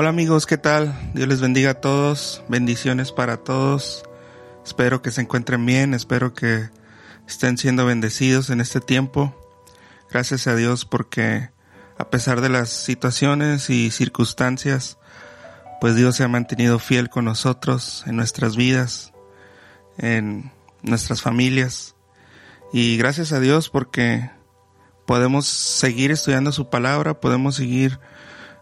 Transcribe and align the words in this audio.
Hola 0.00 0.10
amigos, 0.10 0.46
¿qué 0.46 0.56
tal? 0.56 0.96
Dios 1.12 1.26
les 1.26 1.40
bendiga 1.40 1.70
a 1.70 1.80
todos, 1.80 2.44
bendiciones 2.48 3.10
para 3.10 3.38
todos. 3.38 4.04
Espero 4.64 5.02
que 5.02 5.10
se 5.10 5.22
encuentren 5.22 5.66
bien, 5.66 5.92
espero 5.92 6.34
que 6.34 6.70
estén 7.26 7.58
siendo 7.58 7.84
bendecidos 7.84 8.50
en 8.50 8.60
este 8.60 8.80
tiempo. 8.80 9.34
Gracias 10.08 10.46
a 10.46 10.54
Dios 10.54 10.84
porque 10.84 11.50
a 11.98 12.10
pesar 12.10 12.40
de 12.42 12.48
las 12.48 12.68
situaciones 12.68 13.70
y 13.70 13.90
circunstancias, 13.90 14.98
pues 15.80 15.96
Dios 15.96 16.14
se 16.14 16.22
ha 16.22 16.28
mantenido 16.28 16.78
fiel 16.78 17.10
con 17.10 17.24
nosotros 17.24 18.04
en 18.06 18.14
nuestras 18.14 18.54
vidas, 18.54 19.12
en 19.96 20.52
nuestras 20.80 21.22
familias. 21.22 21.96
Y 22.72 22.98
gracias 22.98 23.32
a 23.32 23.40
Dios 23.40 23.68
porque 23.68 24.30
podemos 25.06 25.48
seguir 25.48 26.12
estudiando 26.12 26.52
su 26.52 26.70
palabra, 26.70 27.18
podemos 27.18 27.56
seguir 27.56 27.98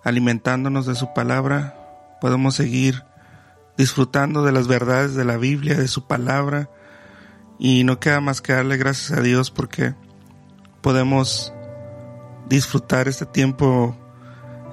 alimentándonos 0.07 0.87
de 0.87 0.95
su 0.95 1.13
palabra, 1.13 1.75
podemos 2.21 2.55
seguir 2.55 3.03
disfrutando 3.77 4.45
de 4.45 4.53
las 4.53 4.69
verdades 4.69 5.17
de 5.17 5.25
la 5.25 5.37
Biblia, 5.37 5.75
de 5.75 5.89
su 5.89 6.07
palabra, 6.07 6.71
y 7.59 7.83
no 7.83 7.99
queda 7.99 8.21
más 8.21 8.41
que 8.41 8.53
darle 8.53 8.77
gracias 8.77 9.19
a 9.19 9.21
Dios 9.21 9.51
porque 9.51 9.95
podemos 10.81 11.53
disfrutar 12.49 13.09
este 13.09 13.27
tiempo 13.27 13.97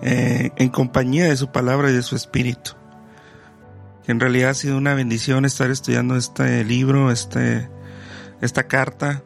eh, 0.03 0.51
en 0.55 0.69
compañía 0.69 1.25
de 1.25 1.35
su 1.35 1.51
palabra 1.51 1.89
y 1.89 1.93
de 1.93 2.03
su 2.03 2.15
espíritu. 2.15 2.73
En 4.05 4.19
realidad 4.19 4.51
ha 4.51 4.53
sido 4.53 4.77
una 4.77 4.93
bendición 4.93 5.45
estar 5.45 5.71
estudiando 5.71 6.15
este 6.15 6.63
libro, 6.63 7.09
este, 7.09 7.71
esta 8.39 8.67
carta 8.67 9.23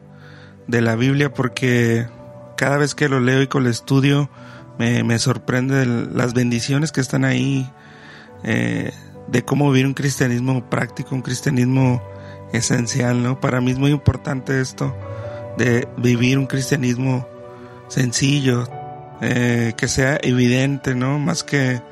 de 0.68 0.80
la 0.80 0.96
Biblia 0.96 1.34
porque 1.34 2.08
cada 2.56 2.78
vez 2.78 2.94
que 2.94 3.10
lo 3.10 3.20
leo 3.20 3.42
y 3.42 3.46
con 3.46 3.64
el 3.64 3.70
estudio 3.72 4.30
me, 4.78 5.18
sorprende 5.18 5.84
las 5.86 6.34
bendiciones 6.34 6.92
que 6.92 7.00
están 7.00 7.24
ahí 7.24 7.70
eh, 8.44 8.92
de 9.26 9.44
cómo 9.44 9.70
vivir 9.70 9.86
un 9.86 9.94
cristianismo 9.94 10.70
práctico, 10.70 11.14
un 11.14 11.22
cristianismo 11.22 12.02
esencial, 12.52 13.22
¿no? 13.22 13.40
Para 13.40 13.60
mí 13.60 13.72
es 13.72 13.78
muy 13.78 13.90
importante 13.90 14.60
esto 14.60 14.96
de 15.56 15.88
vivir 15.96 16.38
un 16.38 16.46
cristianismo 16.46 17.26
sencillo, 17.88 18.68
eh, 19.20 19.74
que 19.76 19.88
sea 19.88 20.18
evidente, 20.22 20.94
¿no? 20.94 21.18
Más 21.18 21.42
que 21.42 21.82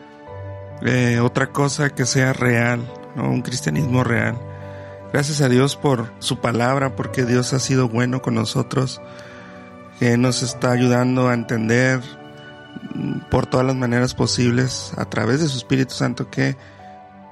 eh, 0.83 1.19
otra 1.21 1.49
cosa 1.49 1.91
que 1.91 2.07
sea 2.07 2.33
real, 2.33 2.81
¿no? 3.17 3.29
Un 3.29 3.43
cristianismo 3.43 4.05
real. 4.05 4.39
Gracias 5.13 5.41
a 5.41 5.49
Dios 5.49 5.77
por 5.77 6.13
su 6.21 6.41
palabra, 6.41 6.95
porque 6.95 7.25
Dios 7.25 7.53
ha 7.53 7.59
sido 7.59 7.89
bueno 7.89 8.23
con 8.23 8.35
nosotros, 8.35 9.01
que 9.99 10.17
nos 10.17 10.43
está 10.43 10.71
ayudando 10.71 11.29
a 11.29 11.35
entender 11.35 12.01
por 13.31 13.47
todas 13.47 13.67
las 13.67 13.77
maneras 13.77 14.15
posibles 14.15 14.93
a 14.97 15.05
través 15.05 15.41
de 15.41 15.49
su 15.49 15.59
Espíritu 15.59 15.95
Santo 15.95 16.31
que 16.31 16.57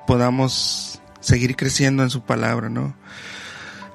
podamos 0.07 1.01
seguir 1.21 1.57
creciendo 1.57 2.03
en 2.03 2.11
su 2.11 2.23
palabra, 2.23 2.69
¿no? 2.69 2.95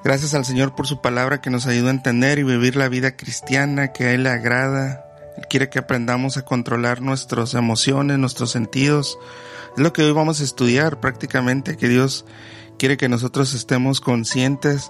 Gracias 0.04 0.34
al 0.34 0.46
Señor 0.46 0.76
por 0.76 0.88
su 0.88 1.02
palabra 1.02 1.42
que 1.42 1.50
nos 1.50 1.68
ayuda 1.68 1.90
a 1.90 1.94
entender 1.94 2.40
y 2.40 2.44
vivir 2.44 2.76
la 2.76 2.88
vida 2.88 3.18
cristiana 3.18 3.90
que 3.90 4.06
a 4.06 4.14
Él 4.14 4.24
le 4.24 4.30
agrada. 4.30 5.06
Él 5.38 5.44
quiere 5.50 5.70
que 5.70 5.80
aprendamos 5.80 6.38
a 6.38 6.46
controlar 6.46 7.02
nuestras 7.02 7.54
emociones, 7.54 8.18
nuestros 8.18 8.52
sentidos. 8.52 9.20
Es 9.76 9.84
lo 9.84 9.92
que 9.92 10.04
hoy 10.04 10.12
vamos 10.14 10.40
a 10.40 10.46
estudiar 10.46 11.00
prácticamente, 11.00 11.76
que 11.76 11.90
Dios 11.90 12.26
quiere 12.78 12.96
que 12.96 13.10
nosotros 13.10 13.54
estemos 13.54 14.00
conscientes 14.00 14.90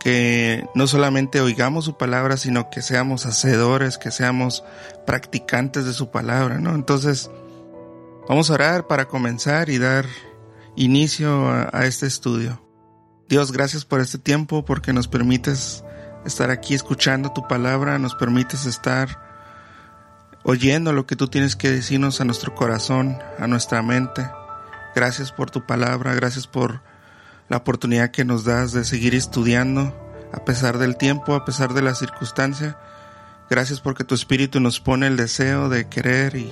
que 0.00 0.66
no 0.74 0.86
solamente 0.86 1.40
oigamos 1.40 1.86
su 1.86 1.96
palabra, 1.96 2.36
sino 2.36 2.70
que 2.70 2.82
seamos 2.82 3.26
hacedores, 3.26 3.98
que 3.98 4.10
seamos 4.10 4.64
practicantes 5.06 5.84
de 5.86 5.92
su 5.92 6.10
palabra, 6.10 6.58
¿no? 6.58 6.74
Entonces, 6.74 7.30
vamos 8.28 8.50
a 8.50 8.54
orar 8.54 8.86
para 8.86 9.08
comenzar 9.08 9.70
y 9.70 9.78
dar 9.78 10.06
inicio 10.76 11.48
a, 11.48 11.70
a 11.72 11.86
este 11.86 12.06
estudio. 12.06 12.62
Dios, 13.28 13.52
gracias 13.52 13.84
por 13.84 14.00
este 14.00 14.18
tiempo, 14.18 14.64
porque 14.64 14.92
nos 14.92 15.08
permites 15.08 15.82
estar 16.26 16.50
aquí 16.50 16.74
escuchando 16.74 17.32
tu 17.32 17.46
palabra, 17.48 17.98
nos 17.98 18.14
permites 18.14 18.66
estar 18.66 19.24
oyendo 20.42 20.92
lo 20.92 21.06
que 21.06 21.16
tú 21.16 21.28
tienes 21.28 21.56
que 21.56 21.70
decirnos 21.70 22.20
a 22.20 22.24
nuestro 22.24 22.54
corazón, 22.54 23.18
a 23.38 23.46
nuestra 23.46 23.82
mente. 23.82 24.28
Gracias 24.94 25.32
por 25.32 25.50
tu 25.50 25.66
palabra, 25.66 26.14
gracias 26.14 26.46
por 26.46 26.82
la 27.48 27.58
oportunidad 27.58 28.10
que 28.10 28.24
nos 28.24 28.44
das 28.44 28.72
de 28.72 28.84
seguir 28.84 29.14
estudiando 29.14 29.94
a 30.32 30.44
pesar 30.44 30.78
del 30.78 30.96
tiempo, 30.96 31.34
a 31.34 31.44
pesar 31.44 31.74
de 31.74 31.82
la 31.82 31.94
circunstancia. 31.94 32.76
Gracias 33.48 33.80
porque 33.80 34.04
tu 34.04 34.14
espíritu 34.14 34.58
nos 34.58 34.80
pone 34.80 35.06
el 35.06 35.16
deseo 35.16 35.68
de 35.68 35.88
querer 35.88 36.36
y 36.36 36.50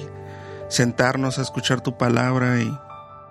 sentarnos 0.68 1.38
a 1.38 1.42
escuchar 1.42 1.80
tu 1.80 1.98
palabra 1.98 2.60
y 2.60 2.72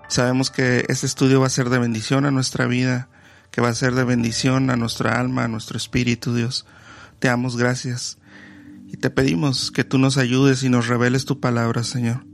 sabemos 0.10 0.52
que 0.52 0.86
este 0.90 1.06
estudio 1.06 1.40
va 1.40 1.48
a 1.48 1.52
ser 1.52 1.70
de 1.70 1.80
bendición 1.80 2.26
a 2.26 2.32
nuestra 2.32 2.66
vida, 2.66 3.08
que 3.50 3.62
va 3.62 3.70
a 3.70 3.76
ser 3.76 3.96
de 3.96 4.04
bendición 4.04 4.70
a 4.70 4.76
nuestra 4.76 5.20
alma, 5.20 5.46
a 5.46 5.48
nuestro 5.48 5.78
espíritu, 5.78 6.36
Dios. 6.36 6.66
Te 7.20 7.30
damos 7.30 7.56
gracias 7.56 8.18
y 8.88 8.98
te 8.98 9.10
pedimos 9.10 9.72
que 9.72 9.84
tú 9.84 9.98
nos 10.00 10.18
ayudes 10.18 10.64
y 10.64 10.70
nos 10.70 10.88
reveles 10.88 11.26
tu 11.26 11.40
palabra, 11.40 11.84
Señor. 11.84 12.26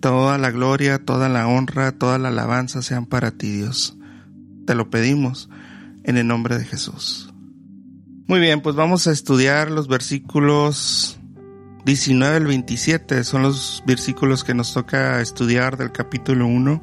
Toda 0.00 0.38
la 0.38 0.50
gloria, 0.50 0.98
toda 0.98 1.28
la 1.28 1.46
honra, 1.46 1.92
toda 1.92 2.18
la 2.18 2.28
alabanza 2.28 2.82
sean 2.82 3.06
para 3.06 3.30
ti, 3.30 3.50
Dios. 3.50 3.96
Te 4.66 4.74
lo 4.74 4.90
pedimos 4.90 5.48
en 6.04 6.16
el 6.16 6.26
nombre 6.26 6.58
de 6.58 6.64
Jesús. 6.64 7.32
Muy 8.26 8.40
bien, 8.40 8.62
pues 8.62 8.74
vamos 8.74 9.06
a 9.06 9.12
estudiar 9.12 9.70
los 9.70 9.88
versículos 9.88 11.18
19 11.84 12.36
al 12.36 12.46
27. 12.46 13.22
Son 13.24 13.42
los 13.42 13.82
versículos 13.86 14.44
que 14.44 14.54
nos 14.54 14.72
toca 14.72 15.20
estudiar 15.20 15.76
del 15.76 15.92
capítulo 15.92 16.46
1. 16.46 16.82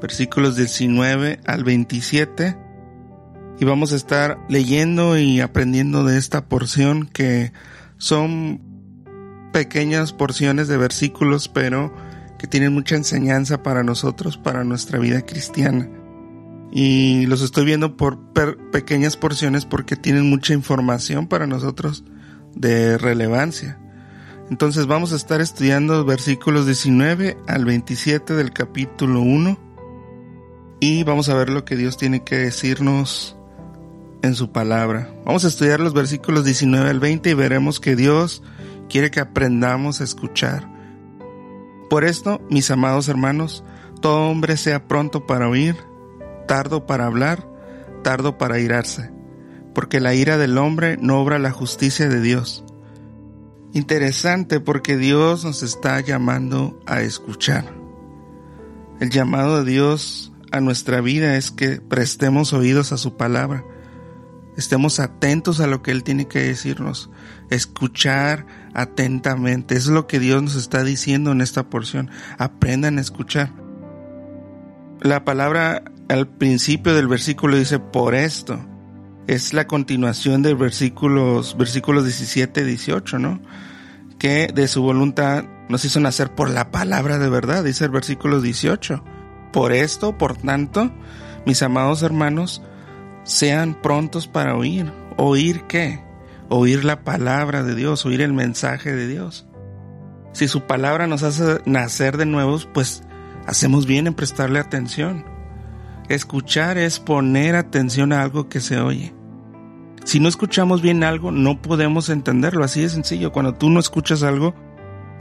Versículos 0.00 0.56
19 0.56 1.40
al 1.44 1.64
27. 1.64 2.56
Y 3.58 3.64
vamos 3.64 3.92
a 3.92 3.96
estar 3.96 4.38
leyendo 4.48 5.18
y 5.18 5.40
aprendiendo 5.40 6.04
de 6.04 6.16
esta 6.16 6.46
porción 6.46 7.06
que 7.06 7.52
son 7.98 8.60
pequeñas 9.52 10.12
porciones 10.12 10.68
de 10.68 10.76
versículos, 10.76 11.48
pero 11.48 11.92
que 12.38 12.46
tienen 12.46 12.72
mucha 12.72 12.94
enseñanza 12.94 13.62
para 13.62 13.82
nosotros, 13.82 14.38
para 14.38 14.62
nuestra 14.62 15.00
vida 15.00 15.22
cristiana 15.26 15.88
y 16.72 17.26
los 17.26 17.42
estoy 17.42 17.64
viendo 17.64 17.96
por 17.96 18.18
pequeñas 18.70 19.16
porciones 19.16 19.64
porque 19.64 19.96
tienen 19.96 20.28
mucha 20.28 20.54
información 20.54 21.26
para 21.26 21.46
nosotros 21.46 22.04
de 22.54 22.98
relevancia. 22.98 23.78
Entonces 24.50 24.86
vamos 24.86 25.12
a 25.12 25.16
estar 25.16 25.40
estudiando 25.40 26.04
versículos 26.04 26.66
19 26.66 27.36
al 27.46 27.64
27 27.64 28.34
del 28.34 28.52
capítulo 28.52 29.20
1 29.20 29.58
y 30.80 31.04
vamos 31.04 31.28
a 31.28 31.34
ver 31.34 31.50
lo 31.50 31.64
que 31.64 31.76
Dios 31.76 31.96
tiene 31.96 32.24
que 32.24 32.36
decirnos 32.36 33.36
en 34.22 34.34
su 34.34 34.50
palabra. 34.50 35.12
Vamos 35.24 35.44
a 35.44 35.48
estudiar 35.48 35.80
los 35.80 35.94
versículos 35.94 36.44
19 36.44 36.88
al 36.88 37.00
20 37.00 37.30
y 37.30 37.34
veremos 37.34 37.80
que 37.80 37.96
Dios 37.96 38.42
quiere 38.88 39.10
que 39.10 39.20
aprendamos 39.20 40.00
a 40.00 40.04
escuchar. 40.04 40.68
Por 41.88 42.04
esto, 42.04 42.40
mis 42.50 42.70
amados 42.70 43.08
hermanos, 43.08 43.64
todo 44.00 44.30
hombre 44.30 44.56
sea 44.56 44.88
pronto 44.88 45.26
para 45.26 45.48
oír, 45.48 45.76
tardo 46.50 46.84
para 46.84 47.06
hablar, 47.06 47.46
tardo 48.02 48.36
para 48.36 48.58
irarse, 48.58 49.12
porque 49.72 50.00
la 50.00 50.14
ira 50.14 50.36
del 50.36 50.58
hombre 50.58 50.96
no 51.00 51.20
obra 51.20 51.38
la 51.38 51.52
justicia 51.52 52.08
de 52.08 52.20
Dios. 52.20 52.64
Interesante 53.72 54.58
porque 54.58 54.96
Dios 54.96 55.44
nos 55.44 55.62
está 55.62 56.00
llamando 56.00 56.82
a 56.86 57.02
escuchar. 57.02 57.72
El 58.98 59.10
llamado 59.10 59.62
de 59.62 59.70
Dios 59.70 60.32
a 60.50 60.60
nuestra 60.60 61.00
vida 61.00 61.36
es 61.36 61.52
que 61.52 61.80
prestemos 61.80 62.52
oídos 62.52 62.90
a 62.90 62.96
su 62.96 63.16
palabra, 63.16 63.64
estemos 64.56 64.98
atentos 64.98 65.60
a 65.60 65.68
lo 65.68 65.82
que 65.82 65.92
Él 65.92 66.02
tiene 66.02 66.26
que 66.26 66.40
decirnos, 66.40 67.10
escuchar 67.48 68.44
atentamente. 68.74 69.76
Es 69.76 69.86
lo 69.86 70.08
que 70.08 70.18
Dios 70.18 70.42
nos 70.42 70.56
está 70.56 70.82
diciendo 70.82 71.30
en 71.30 71.42
esta 71.42 71.70
porción. 71.70 72.10
Aprendan 72.38 72.98
a 72.98 73.02
escuchar. 73.02 73.52
La 75.00 75.24
palabra 75.24 75.84
al 76.10 76.26
principio 76.26 76.92
del 76.92 77.06
versículo 77.06 77.56
dice 77.56 77.78
por 77.78 78.16
esto. 78.16 78.58
Es 79.28 79.54
la 79.54 79.68
continuación 79.68 80.42
del 80.42 80.56
versículos, 80.56 81.56
versículos 81.56 82.04
17 82.04 82.62
y 82.62 82.64
18, 82.64 83.20
¿no? 83.20 83.40
Que 84.18 84.48
de 84.52 84.66
su 84.66 84.82
voluntad 84.82 85.44
nos 85.68 85.84
hizo 85.84 86.00
nacer 86.00 86.34
por 86.34 86.50
la 86.50 86.72
palabra 86.72 87.18
de 87.18 87.30
verdad, 87.30 87.62
dice 87.62 87.84
el 87.84 87.92
versículo 87.92 88.40
18. 88.40 89.04
Por 89.52 89.72
esto, 89.72 90.18
por 90.18 90.36
tanto, 90.36 90.90
mis 91.46 91.62
amados 91.62 92.02
hermanos, 92.02 92.60
sean 93.22 93.80
prontos 93.80 94.26
para 94.26 94.56
oír. 94.56 94.92
¿Oír 95.16 95.62
qué? 95.68 96.02
Oír 96.48 96.84
la 96.84 97.04
palabra 97.04 97.62
de 97.62 97.76
Dios, 97.76 98.04
oír 98.04 98.20
el 98.20 98.32
mensaje 98.32 98.92
de 98.92 99.06
Dios. 99.06 99.46
Si 100.32 100.48
su 100.48 100.62
palabra 100.62 101.06
nos 101.06 101.22
hace 101.22 101.60
nacer 101.66 102.16
de 102.16 102.26
nuevos, 102.26 102.68
pues 102.74 103.04
hacemos 103.46 103.86
bien 103.86 104.08
en 104.08 104.14
prestarle 104.14 104.58
atención. 104.58 105.29
Escuchar 106.10 106.76
es 106.76 106.98
poner 106.98 107.54
atención 107.54 108.12
a 108.12 108.20
algo 108.20 108.48
que 108.48 108.58
se 108.58 108.80
oye. 108.80 109.14
Si 110.02 110.18
no 110.18 110.28
escuchamos 110.28 110.82
bien 110.82 111.04
algo, 111.04 111.30
no 111.30 111.62
podemos 111.62 112.08
entenderlo. 112.08 112.64
Así 112.64 112.80
de 112.80 112.88
sencillo. 112.88 113.30
Cuando 113.30 113.54
tú 113.54 113.70
no 113.70 113.78
escuchas 113.78 114.24
algo, 114.24 114.52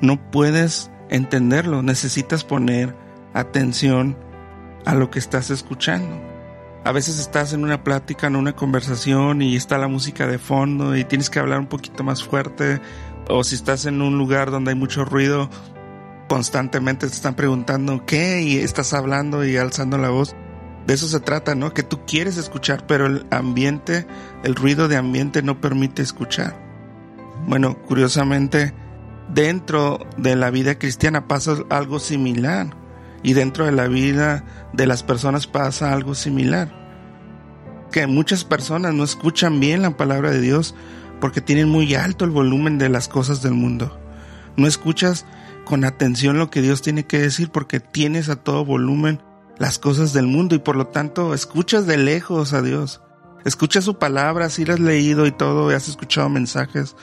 no 0.02 0.32
puedes 0.32 0.90
entenderlo, 1.12 1.84
necesitas 1.84 2.44
poner 2.44 2.96
atención 3.36 4.18
a 4.84 4.96
lo 4.96 5.12
que 5.12 5.20
estás 5.20 5.52
escuchando. 5.52 6.20
A 6.84 6.92
veces 6.92 7.20
estás 7.20 7.54
en 7.54 7.64
una 7.64 7.84
plática, 7.84 8.26
en 8.26 8.36
una 8.36 8.56
conversación 8.56 9.44
y 9.44 9.56
está 9.56 9.78
la 9.78 9.88
música 9.88 10.26
de 10.26 10.40
fondo 10.40 10.98
y 10.98 11.04
tienes 11.04 11.30
que 11.30 11.38
hablar 11.38 11.60
un 11.60 11.68
poquito 11.68 12.04
más 12.04 12.24
fuerte. 12.24 12.82
O 13.30 13.44
si 13.44 13.54
estás 13.54 13.86
en 13.86 14.02
un 14.02 14.18
lugar 14.18 14.50
donde 14.50 14.72
hay 14.72 14.76
mucho 14.76 15.06
ruido, 15.06 15.52
constantemente 16.28 17.06
te 17.06 17.14
están 17.14 17.36
preguntando 17.36 18.08
qué 18.08 18.42
y 18.42 18.58
estás 18.58 18.96
hablando 18.96 19.46
y 19.46 19.56
alzando 19.56 20.00
la 20.00 20.10
voz. 20.10 20.36
De 20.88 20.94
eso 20.94 21.08
se 21.08 21.20
trata, 21.20 21.56
¿no? 21.56 21.74
Que 21.74 21.84
tú 21.84 22.06
quieres 22.06 22.38
escuchar, 22.38 22.88
pero 22.88 23.06
el 23.06 23.26
ambiente, 23.32 24.08
el 24.44 24.56
ruido 24.56 24.88
de 24.88 24.98
ambiente 24.98 25.42
no 25.42 25.62
permite 25.62 26.02
escuchar. 26.02 26.56
Bueno, 27.48 27.78
curiosamente, 27.84 28.74
dentro 29.34 30.00
de 30.18 30.36
la 30.36 30.50
vida 30.50 30.80
cristiana 30.80 31.28
pasa 31.28 31.58
algo 31.70 32.00
similar 32.00 32.68
y 33.24 33.34
dentro 33.34 33.66
de 33.66 33.72
la 33.72 33.88
vida 33.88 34.44
de 34.74 34.88
las 34.88 35.04
personas 35.04 35.48
pasa 35.48 35.94
algo 35.94 36.16
similar. 36.16 36.74
Que 37.92 38.08
muchas 38.08 38.44
personas 38.44 38.94
no 38.94 39.04
escuchan 39.04 39.60
bien 39.60 39.82
la 39.82 39.98
palabra 39.98 40.32
de 40.32 40.42
Dios 40.42 40.76
porque 41.20 41.42
tienen 41.42 41.70
muy 41.70 41.96
alto 41.96 42.26
el 42.26 42.32
volumen 42.32 42.78
de 42.78 42.90
las 42.90 43.08
cosas 43.08 43.42
del 43.42 43.54
mundo. 43.54 44.00
No 44.58 44.68
escuchas 44.68 45.26
con 45.66 45.84
atención 45.84 46.38
lo 46.38 46.50
que 46.50 46.62
Dios 46.62 46.82
tiene 46.82 47.06
que 47.06 47.20
decir 47.20 47.52
porque 47.52 47.80
tienes 47.80 48.30
a 48.30 48.38
todo 48.38 48.66
volumen 48.66 49.22
las 49.60 49.78
cosas 49.78 50.14
del 50.14 50.26
mundo 50.26 50.56
y 50.56 50.60
por 50.60 50.76
lo 50.76 50.88
tanto 50.88 51.34
escuchas 51.34 51.86
de 51.86 51.98
lejos 51.98 52.54
a 52.54 52.62
Dios. 52.62 53.02
Escuchas 53.46 53.84
su 53.84 54.00
palabra, 54.00 54.50
si 54.50 54.66
la 54.66 54.74
has 54.74 54.80
leído 54.80 55.26
y 55.26 55.32
todo, 55.32 55.72
y 55.72 55.76
has 55.76 55.88
escuchado 55.88 56.30
mensajes, 56.30 56.96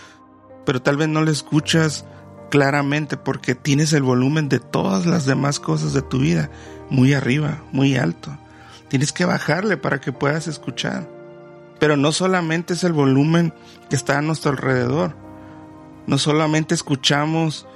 pero 0.65 0.83
tal 0.83 0.97
vez 0.97 1.09
no 1.09 1.23
le 1.23 1.31
escuchas 1.31 2.05
claramente 2.51 3.17
porque 3.17 3.55
tienes 3.55 3.93
el 3.93 4.03
volumen 4.03 4.49
de 4.49 4.59
todas 4.59 5.07
las 5.07 5.27
demás 5.27 5.61
cosas 5.61 5.93
de 5.93 6.03
tu 6.03 6.19
vida 6.19 6.51
muy 6.91 7.15
arriba, 7.15 7.63
muy 7.73 7.97
alto. 7.97 8.37
Tienes 8.89 9.13
que 9.13 9.25
bajarle 9.25 9.77
para 9.77 10.01
que 10.01 10.13
puedas 10.13 10.47
escuchar. 10.47 11.09
Pero 11.79 11.97
no 11.97 12.13
solamente 12.13 12.75
es 12.75 12.85
el 12.85 12.93
volumen 12.93 13.53
que 13.91 13.97
está 13.97 14.19
a 14.19 14.23
nuestro 14.23 14.53
alrededor. 14.53 15.15
No 16.07 16.19
solamente 16.19 16.75
escuchamos 16.75 17.67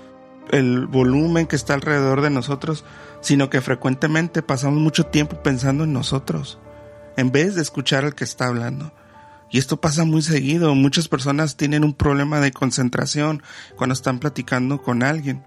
el 0.51 0.87
volumen 0.87 1.47
que 1.47 1.57
está 1.57 1.75
alrededor 1.75 2.23
de 2.23 2.31
nosotros, 2.31 2.85
sino 3.21 3.51
que 3.51 3.61
frecuentemente 3.61 4.43
pasamos 4.43 4.81
mucho 4.81 5.07
tiempo 5.07 5.43
pensando 5.43 5.85
en 5.85 5.93
nosotros, 5.93 6.59
en 7.17 7.33
vez 7.33 7.55
de 7.55 7.63
escuchar 7.63 8.05
al 8.05 8.15
que 8.15 8.25
está 8.25 8.47
hablando. 8.47 8.93
Y 9.51 9.59
esto 9.59 9.81
pasa 9.81 10.05
muy 10.05 10.23
seguido. 10.23 10.75
Muchas 10.75 11.09
personas 11.09 11.57
tienen 11.57 11.85
un 11.85 11.93
problema 11.93 12.41
de 12.41 12.53
concentración 12.53 13.43
cuando 13.77 13.95
están 13.95 14.21
platicando 14.21 14.81
con 14.81 15.03
alguien. 15.03 15.45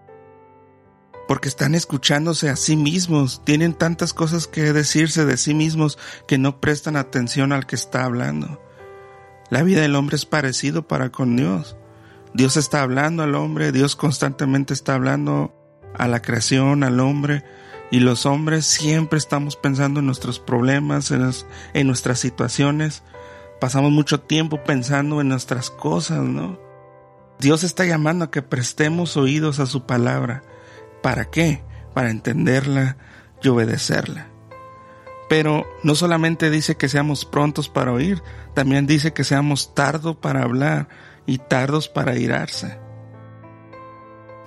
Porque 1.26 1.48
están 1.48 1.74
escuchándose 1.74 2.50
a 2.50 2.58
sí 2.58 2.76
mismos. 2.76 3.42
Tienen 3.46 3.74
tantas 3.74 4.14
cosas 4.14 4.46
que 4.46 4.74
decirse 4.74 5.26
de 5.26 5.38
sí 5.38 5.54
mismos 5.54 5.98
que 6.28 6.38
no 6.38 6.60
prestan 6.60 6.98
atención 6.98 7.54
al 7.54 7.66
que 7.66 7.78
está 7.78 8.04
hablando. 8.04 8.62
La 9.50 9.64
vida 9.64 9.82
del 9.82 9.96
hombre 9.96 10.18
es 10.18 10.26
parecido 10.26 10.86
para 10.86 11.10
con 11.10 11.38
Dios. 11.38 11.78
Dios 12.34 12.58
está 12.58 12.82
hablando 12.82 13.24
al 13.24 13.36
hombre, 13.36 13.72
Dios 13.72 13.96
constantemente 13.96 14.74
está 14.74 14.96
hablando 14.96 15.54
a 15.94 16.08
la 16.08 16.22
creación, 16.22 16.84
al 16.84 17.00
hombre, 17.00 17.44
y 17.94 18.00
los 18.00 18.26
hombres 18.26 18.66
siempre 18.66 19.20
estamos 19.20 19.56
pensando 19.56 20.00
en 20.00 20.08
nuestros 20.08 20.40
problemas, 20.40 21.12
en, 21.12 21.86
nuestras 21.86 22.18
situaciones, 22.18 23.04
pasamos 23.62 23.92
mucho 23.92 24.20
tiempo 24.20 24.64
pensando 24.64 25.22
en 25.22 25.30
nuestras 25.30 25.70
cosas, 25.70 26.24
¿no? 26.24 26.58
Dios 27.38 27.64
está 27.64 27.86
llamando 27.86 28.26
a 28.26 28.32
que 28.32 28.42
prestemos 28.42 29.16
oídos 29.16 29.60
a 29.60 29.68
su 29.68 29.86
palabra. 29.86 30.42
¿Para 31.04 31.26
qué? 31.26 31.62
Para 31.94 32.10
entenderla 32.10 32.98
y 33.44 33.50
obedecerla. 33.50 34.26
Pero 35.30 35.64
no 35.84 35.94
solamente 35.94 36.50
dice 36.50 36.76
que 36.76 36.90
seamos 36.90 37.26
prontos 37.26 37.70
para 37.70 37.94
oír, 37.94 38.24
también 38.56 38.88
dice 38.88 39.14
que 39.14 39.24
seamos 39.24 39.76
tardos 39.76 40.16
para 40.16 40.42
hablar 40.42 40.88
y 41.28 41.38
tardos 41.38 41.90
para 41.90 42.18
irarse. 42.18 42.83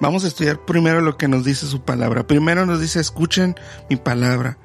Vamos 0.00 0.24
a 0.24 0.28
estudiar 0.28 0.64
primero 0.66 1.00
lo 1.00 1.16
que 1.16 1.28
nos 1.28 1.44
dice 1.44 1.66
su 1.66 1.82
palabra. 1.82 2.26
Primero 2.26 2.66
nos 2.66 2.80
dice, 2.80 3.00
escuchen 3.00 3.56
mi 3.88 3.96
palabra. 3.96 4.58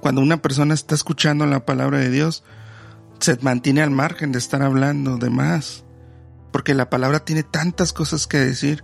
Cuando 0.00 0.20
una 0.20 0.42
persona 0.42 0.74
está 0.74 0.96
escuchando 0.96 1.46
la 1.46 1.64
palabra 1.64 1.98
de 1.98 2.10
Dios, 2.10 2.42
se 3.20 3.38
mantiene 3.40 3.82
al 3.82 3.92
margen 3.92 4.32
de 4.32 4.38
estar 4.38 4.62
hablando 4.62 5.16
de 5.16 5.30
más, 5.30 5.84
porque 6.50 6.74
la 6.74 6.90
palabra 6.90 7.20
tiene 7.24 7.44
tantas 7.44 7.92
cosas 7.92 8.26
que 8.26 8.38
decir 8.38 8.82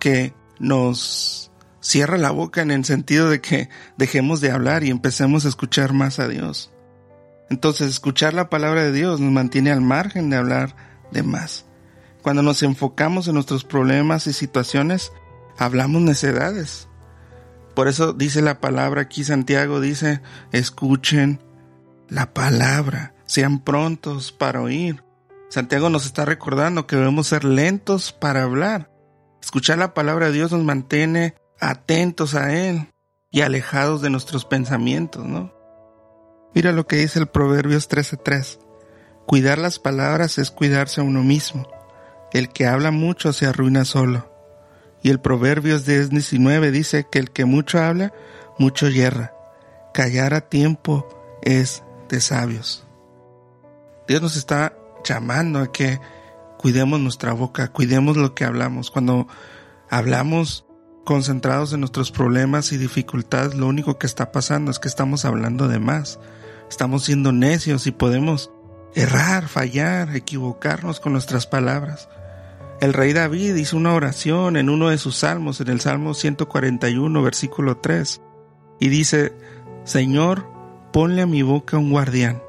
que 0.00 0.32
nos 0.58 1.52
cierra 1.80 2.16
la 2.16 2.30
boca 2.30 2.62
en 2.62 2.70
el 2.70 2.86
sentido 2.86 3.28
de 3.28 3.42
que 3.42 3.68
dejemos 3.98 4.40
de 4.40 4.50
hablar 4.50 4.84
y 4.84 4.90
empecemos 4.90 5.44
a 5.44 5.48
escuchar 5.48 5.92
más 5.92 6.18
a 6.18 6.28
Dios. 6.28 6.72
Entonces, 7.50 7.90
escuchar 7.90 8.32
la 8.32 8.48
palabra 8.48 8.82
de 8.82 8.92
Dios 8.92 9.20
nos 9.20 9.32
mantiene 9.32 9.70
al 9.70 9.82
margen 9.82 10.30
de 10.30 10.36
hablar 10.36 10.74
de 11.12 11.22
más. 11.22 11.67
Cuando 12.22 12.42
nos 12.42 12.62
enfocamos 12.62 13.28
en 13.28 13.34
nuestros 13.34 13.64
problemas 13.64 14.26
y 14.26 14.32
situaciones, 14.32 15.12
hablamos 15.56 16.02
necedades. 16.02 16.88
Por 17.74 17.88
eso 17.88 18.12
dice 18.12 18.42
la 18.42 18.60
palabra 18.60 19.02
aquí, 19.02 19.24
Santiago 19.24 19.80
dice, 19.80 20.20
escuchen 20.52 21.40
la 22.08 22.32
palabra 22.32 23.14
sean 23.28 23.60
prontos 23.60 24.32
para 24.32 24.62
oír. 24.62 25.04
Santiago 25.50 25.90
nos 25.90 26.06
está 26.06 26.24
recordando 26.24 26.86
que 26.86 26.96
debemos 26.96 27.28
ser 27.28 27.44
lentos 27.44 28.12
para 28.12 28.42
hablar. 28.42 28.90
Escuchar 29.40 29.78
la 29.78 29.94
palabra 29.94 30.26
de 30.26 30.32
Dios 30.32 30.50
nos 30.50 30.64
mantiene 30.64 31.34
atentos 31.60 32.34
a 32.34 32.54
Él 32.54 32.88
y 33.30 33.42
alejados 33.42 34.02
de 34.02 34.10
nuestros 34.10 34.44
pensamientos, 34.44 35.24
¿no? 35.24 35.52
Mira 36.54 36.72
lo 36.72 36.86
que 36.86 36.96
dice 36.96 37.18
el 37.18 37.26
Proverbios 37.26 37.88
13:3. 37.88 38.58
Cuidar 39.26 39.58
las 39.58 39.78
palabras 39.78 40.38
es 40.38 40.50
cuidarse 40.50 41.02
a 41.02 41.04
uno 41.04 41.22
mismo. 41.22 41.68
El 42.32 42.50
que 42.50 42.66
habla 42.66 42.90
mucho 42.90 43.32
se 43.32 43.46
arruina 43.46 43.84
solo. 43.84 44.30
Y 45.02 45.10
el 45.10 45.20
Proverbios 45.20 45.86
10:19 45.86 46.70
dice 46.70 47.06
que 47.10 47.18
el 47.18 47.30
que 47.30 47.44
mucho 47.44 47.80
habla, 47.80 48.12
mucho 48.58 48.88
yerra. 48.88 49.32
Callar 49.94 50.34
a 50.34 50.42
tiempo 50.42 51.08
es 51.42 51.82
de 52.08 52.20
sabios. 52.20 52.86
Dios 54.06 54.22
nos 54.22 54.36
está 54.36 54.74
llamando 55.04 55.60
a 55.60 55.72
que 55.72 56.00
cuidemos 56.58 57.00
nuestra 57.00 57.32
boca, 57.32 57.68
cuidemos 57.68 58.16
lo 58.16 58.34
que 58.34 58.44
hablamos. 58.44 58.90
Cuando 58.90 59.28
hablamos 59.88 60.66
concentrados 61.04 61.72
en 61.72 61.80
nuestros 61.80 62.10
problemas 62.10 62.72
y 62.72 62.76
dificultades, 62.76 63.54
lo 63.54 63.66
único 63.66 63.98
que 63.98 64.06
está 64.06 64.32
pasando 64.32 64.70
es 64.70 64.78
que 64.78 64.88
estamos 64.88 65.24
hablando 65.24 65.68
de 65.68 65.78
más. 65.78 66.18
Estamos 66.68 67.04
siendo 67.04 67.32
necios 67.32 67.86
y 67.86 67.92
podemos 67.92 68.50
errar, 68.94 69.48
fallar, 69.48 70.14
equivocarnos 70.14 71.00
con 71.00 71.12
nuestras 71.12 71.46
palabras. 71.46 72.08
El 72.80 72.92
rey 72.92 73.12
David 73.12 73.56
hizo 73.56 73.76
una 73.76 73.94
oración 73.94 74.56
en 74.56 74.70
uno 74.70 74.88
de 74.88 74.98
sus 74.98 75.16
salmos, 75.16 75.60
en 75.60 75.68
el 75.68 75.80
Salmo 75.80 76.14
141, 76.14 77.22
versículo 77.22 77.78
3, 77.78 78.20
y 78.78 78.88
dice, 78.88 79.32
Señor, 79.84 80.46
ponle 80.92 81.22
a 81.22 81.26
mi 81.26 81.42
boca 81.42 81.76
un 81.76 81.90
guardián 81.90 82.40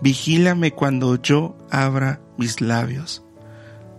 vigílame 0.00 0.72
cuando 0.72 1.20
yo 1.20 1.56
abra 1.70 2.20
mis 2.36 2.60
labios. 2.60 3.22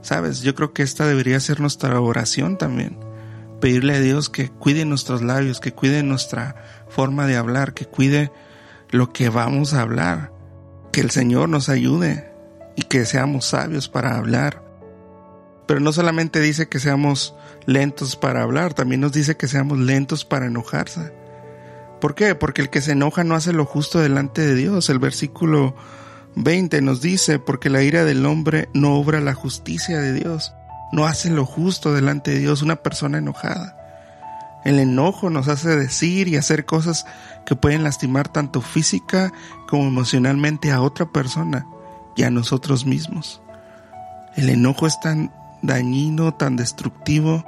Sabes, 0.01 0.41
yo 0.41 0.55
creo 0.55 0.73
que 0.73 0.83
esta 0.83 1.05
debería 1.07 1.39
ser 1.39 1.59
nuestra 1.59 1.99
oración 1.99 2.57
también. 2.57 2.97
Pedirle 3.59 3.95
a 3.95 3.99
Dios 3.99 4.29
que 4.29 4.49
cuide 4.49 4.85
nuestros 4.85 5.21
labios, 5.21 5.59
que 5.59 5.73
cuide 5.73 6.03
nuestra 6.03 6.55
forma 6.87 7.25
de 7.25 7.35
hablar, 7.35 7.73
que 7.73 7.85
cuide 7.85 8.31
lo 8.89 9.11
que 9.11 9.29
vamos 9.29 9.73
a 9.73 9.81
hablar. 9.81 10.31
Que 10.91 11.01
el 11.01 11.11
Señor 11.11 11.49
nos 11.49 11.69
ayude 11.69 12.31
y 12.75 12.83
que 12.83 13.05
seamos 13.05 13.45
sabios 13.45 13.89
para 13.89 14.15
hablar. 14.15 14.63
Pero 15.67 15.79
no 15.79 15.91
solamente 15.91 16.39
dice 16.39 16.69
que 16.69 16.79
seamos 16.79 17.35
lentos 17.65 18.15
para 18.15 18.41
hablar, 18.41 18.73
también 18.73 19.01
nos 19.01 19.11
dice 19.11 19.35
que 19.35 19.47
seamos 19.47 19.77
lentos 19.77 20.25
para 20.25 20.47
enojarse. 20.47 21.13
¿Por 21.99 22.15
qué? 22.15 22.35
Porque 22.35 22.61
el 22.61 22.69
que 22.69 22.81
se 22.81 22.93
enoja 22.93 23.23
no 23.23 23.35
hace 23.35 23.53
lo 23.53 23.65
justo 23.65 23.99
delante 23.99 24.41
de 24.41 24.55
Dios. 24.55 24.89
El 24.89 24.99
versículo 24.99 25.75
20 26.35 26.81
nos 26.81 27.01
dice, 27.01 27.39
porque 27.39 27.69
la 27.69 27.81
ira 27.81 28.05
del 28.05 28.25
hombre 28.25 28.69
no 28.73 28.95
obra 28.95 29.19
la 29.19 29.33
justicia 29.33 29.99
de 29.99 30.13
Dios, 30.13 30.53
no 30.91 31.05
hace 31.05 31.29
lo 31.29 31.45
justo 31.45 31.93
delante 31.93 32.31
de 32.31 32.39
Dios 32.39 32.61
una 32.61 32.77
persona 32.77 33.17
enojada. 33.17 33.75
El 34.63 34.79
enojo 34.79 35.29
nos 35.29 35.47
hace 35.47 35.75
decir 35.75 36.27
y 36.27 36.35
hacer 36.35 36.65
cosas 36.65 37.05
que 37.45 37.55
pueden 37.55 37.83
lastimar 37.83 38.27
tanto 38.27 38.61
física 38.61 39.31
como 39.67 39.87
emocionalmente 39.87 40.71
a 40.71 40.81
otra 40.81 41.07
persona 41.07 41.65
y 42.15 42.23
a 42.23 42.29
nosotros 42.29 42.85
mismos. 42.85 43.41
El 44.35 44.49
enojo 44.49 44.85
es 44.85 44.99
tan 44.99 45.31
dañino, 45.61 46.33
tan 46.33 46.55
destructivo, 46.55 47.43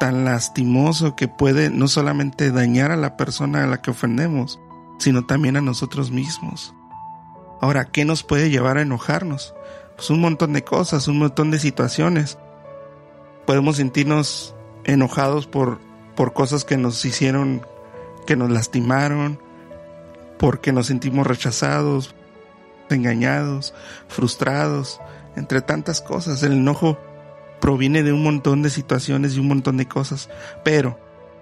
tan 0.00 0.24
lastimoso 0.24 1.16
que 1.16 1.28
puede 1.28 1.70
no 1.70 1.88
solamente 1.88 2.50
dañar 2.50 2.90
a 2.90 2.96
la 2.96 3.16
persona 3.16 3.64
a 3.64 3.66
la 3.66 3.80
que 3.80 3.90
ofendemos, 3.90 4.60
sino 4.98 5.26
también 5.26 5.56
a 5.56 5.60
nosotros 5.60 6.10
mismos. 6.10 6.74
Ahora, 7.60 7.86
¿qué 7.86 8.04
nos 8.04 8.22
puede 8.22 8.50
llevar 8.50 8.78
a 8.78 8.82
enojarnos? 8.82 9.54
Pues 9.96 10.10
un 10.10 10.20
montón 10.20 10.52
de 10.52 10.62
cosas, 10.62 11.08
un 11.08 11.18
montón 11.18 11.50
de 11.50 11.58
situaciones. 11.58 12.38
Podemos 13.46 13.76
sentirnos 13.76 14.54
enojados 14.84 15.46
por 15.46 15.80
por 16.18 16.32
cosas 16.32 16.64
que 16.64 16.76
nos 16.76 17.04
hicieron, 17.04 17.64
que 18.26 18.34
nos 18.34 18.50
lastimaron, 18.50 19.38
porque 20.36 20.72
nos 20.72 20.88
sentimos 20.88 21.28
rechazados, 21.28 22.12
engañados, 22.90 23.72
frustrados, 24.08 25.00
entre 25.38 25.62
tantas 25.62 26.00
cosas. 26.00 26.42
El 26.42 26.52
enojo 26.52 26.98
proviene 27.60 28.02
de 28.02 28.12
un 28.12 28.22
montón 28.22 28.62
de 28.62 28.70
situaciones 28.70 29.34
y 29.34 29.40
un 29.40 29.48
montón 29.48 29.76
de 29.76 29.88
cosas, 29.88 30.28
pero 30.64 30.98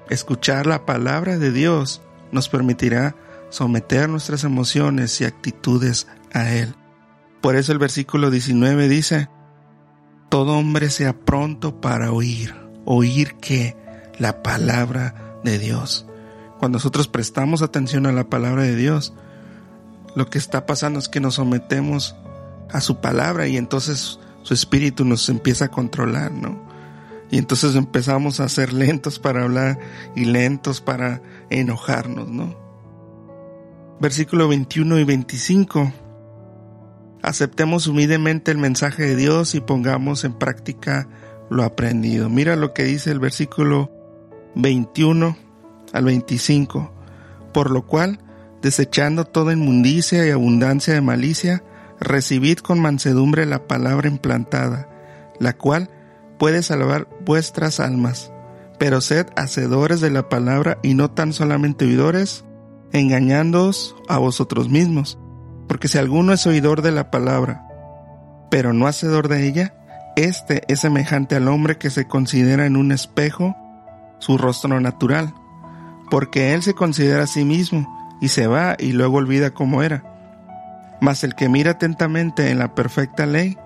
escuchar 0.08 0.66
la 0.66 0.86
palabra 0.86 1.38
de 1.38 1.52
Dios 1.52 2.02
nos 2.32 2.48
permitirá 2.48 3.16
someter 3.50 4.08
nuestras 4.08 4.44
emociones 4.44 5.20
y 5.20 5.24
actitudes 5.24 6.06
a 6.32 6.52
Él. 6.52 6.74
Por 7.40 7.56
eso 7.56 7.72
el 7.72 7.78
versículo 7.78 8.30
19 8.30 8.88
dice, 8.88 9.28
todo 10.28 10.58
hombre 10.58 10.90
sea 10.90 11.12
pronto 11.12 11.80
para 11.80 12.12
oír, 12.12 12.54
oír 12.84 13.34
que 13.36 13.76
la 14.18 14.42
palabra 14.42 15.38
de 15.44 15.58
Dios. 15.58 16.06
Cuando 16.58 16.76
nosotros 16.76 17.08
prestamos 17.08 17.62
atención 17.62 18.06
a 18.06 18.12
la 18.12 18.28
palabra 18.28 18.62
de 18.62 18.74
Dios, 18.74 19.14
lo 20.14 20.28
que 20.30 20.38
está 20.38 20.66
pasando 20.66 20.98
es 20.98 21.08
que 21.08 21.20
nos 21.20 21.34
sometemos 21.34 22.16
a 22.70 22.80
su 22.80 23.00
palabra 23.00 23.46
y 23.46 23.56
entonces 23.56 24.18
su 24.42 24.54
espíritu 24.54 25.04
nos 25.04 25.28
empieza 25.28 25.66
a 25.66 25.70
controlar, 25.70 26.32
¿no? 26.32 26.66
Y 27.30 27.38
entonces 27.38 27.74
empezamos 27.74 28.40
a 28.40 28.48
ser 28.48 28.72
lentos 28.72 29.18
para 29.18 29.42
hablar 29.42 29.78
y 30.14 30.24
lentos 30.24 30.80
para 30.80 31.20
enojarnos, 31.50 32.28
¿no? 32.28 32.54
Versículo 34.00 34.46
21 34.48 34.98
y 34.98 35.04
25. 35.04 35.92
Aceptemos 37.22 37.88
humildemente 37.88 38.52
el 38.52 38.58
mensaje 38.58 39.02
de 39.02 39.16
Dios 39.16 39.54
y 39.54 39.60
pongamos 39.60 40.24
en 40.24 40.34
práctica 40.34 41.08
lo 41.50 41.64
aprendido. 41.64 42.28
Mira 42.28 42.56
lo 42.56 42.72
que 42.72 42.84
dice 42.84 43.10
el 43.10 43.18
versículo 43.18 43.90
21 44.54 45.36
al 45.92 46.04
25. 46.04 46.92
Por 47.52 47.70
lo 47.70 47.86
cual, 47.86 48.20
desechando 48.62 49.24
toda 49.24 49.52
inmundicia 49.52 50.26
y 50.26 50.30
abundancia 50.30 50.94
de 50.94 51.00
malicia, 51.00 51.64
recibid 52.00 52.58
con 52.58 52.80
mansedumbre 52.80 53.46
la 53.46 53.66
palabra 53.66 54.08
implantada, 54.08 54.88
la 55.38 55.54
cual 55.54 55.90
puede 56.38 56.62
salvar 56.62 57.08
vuestras 57.24 57.80
almas. 57.80 58.32
Pero 58.78 59.00
sed 59.00 59.26
hacedores 59.36 60.00
de 60.00 60.10
la 60.10 60.28
palabra 60.28 60.78
y 60.82 60.94
no 60.94 61.10
tan 61.10 61.32
solamente 61.32 61.86
oidores, 61.86 62.44
engañándoos 62.92 63.96
a 64.08 64.18
vosotros 64.18 64.68
mismos. 64.68 65.18
Porque 65.66 65.88
si 65.88 65.98
alguno 65.98 66.32
es 66.32 66.46
oidor 66.46 66.82
de 66.82 66.92
la 66.92 67.10
palabra, 67.10 67.66
pero 68.50 68.72
no 68.72 68.86
hacedor 68.86 69.28
de 69.28 69.46
ella, 69.46 69.74
este 70.16 70.62
es 70.68 70.80
semejante 70.80 71.36
al 71.36 71.48
hombre 71.48 71.78
que 71.78 71.90
se 71.90 72.06
considera 72.06 72.66
en 72.66 72.76
un 72.76 72.92
espejo 72.92 73.56
su 74.18 74.38
rostro 74.38 74.80
natural, 74.80 75.34
porque 76.10 76.54
él 76.54 76.62
se 76.62 76.74
considera 76.74 77.24
a 77.24 77.26
sí 77.26 77.44
mismo 77.44 77.86
y 78.20 78.28
se 78.28 78.46
va 78.46 78.76
y 78.78 78.92
luego 78.92 79.16
olvida 79.16 79.52
cómo 79.52 79.82
era. 79.82 80.15
Mas 81.00 81.24
el 81.24 81.34
que 81.34 81.48
mira 81.48 81.72
atentamente 81.72 82.50
en 82.50 82.58
la 82.58 82.74
perfecta 82.74 83.26
ley, 83.26 83.56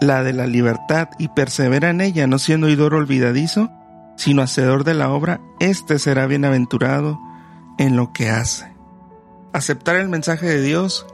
la 0.00 0.22
de 0.22 0.32
la 0.32 0.46
libertad, 0.46 1.08
y 1.18 1.28
persevera 1.28 1.90
en 1.90 2.00
ella, 2.00 2.26
no 2.26 2.38
siendo 2.38 2.66
oidor 2.66 2.94
olvidadizo, 2.94 3.70
sino 4.16 4.42
hacedor 4.42 4.84
de 4.84 4.94
la 4.94 5.10
obra, 5.10 5.40
éste 5.60 5.98
será 5.98 6.26
bienaventurado 6.26 7.18
en 7.78 7.96
lo 7.96 8.12
que 8.12 8.30
hace. 8.30 8.72
Aceptar 9.52 9.96
el 9.96 10.08
mensaje 10.08 10.46
de 10.46 10.60
Dios 10.60 11.06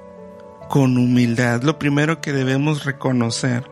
con 0.69 0.97
humildad, 0.97 1.63
lo 1.63 1.79
primero 1.79 2.21
que 2.21 2.33
debemos 2.33 2.85
reconocer 2.85 3.71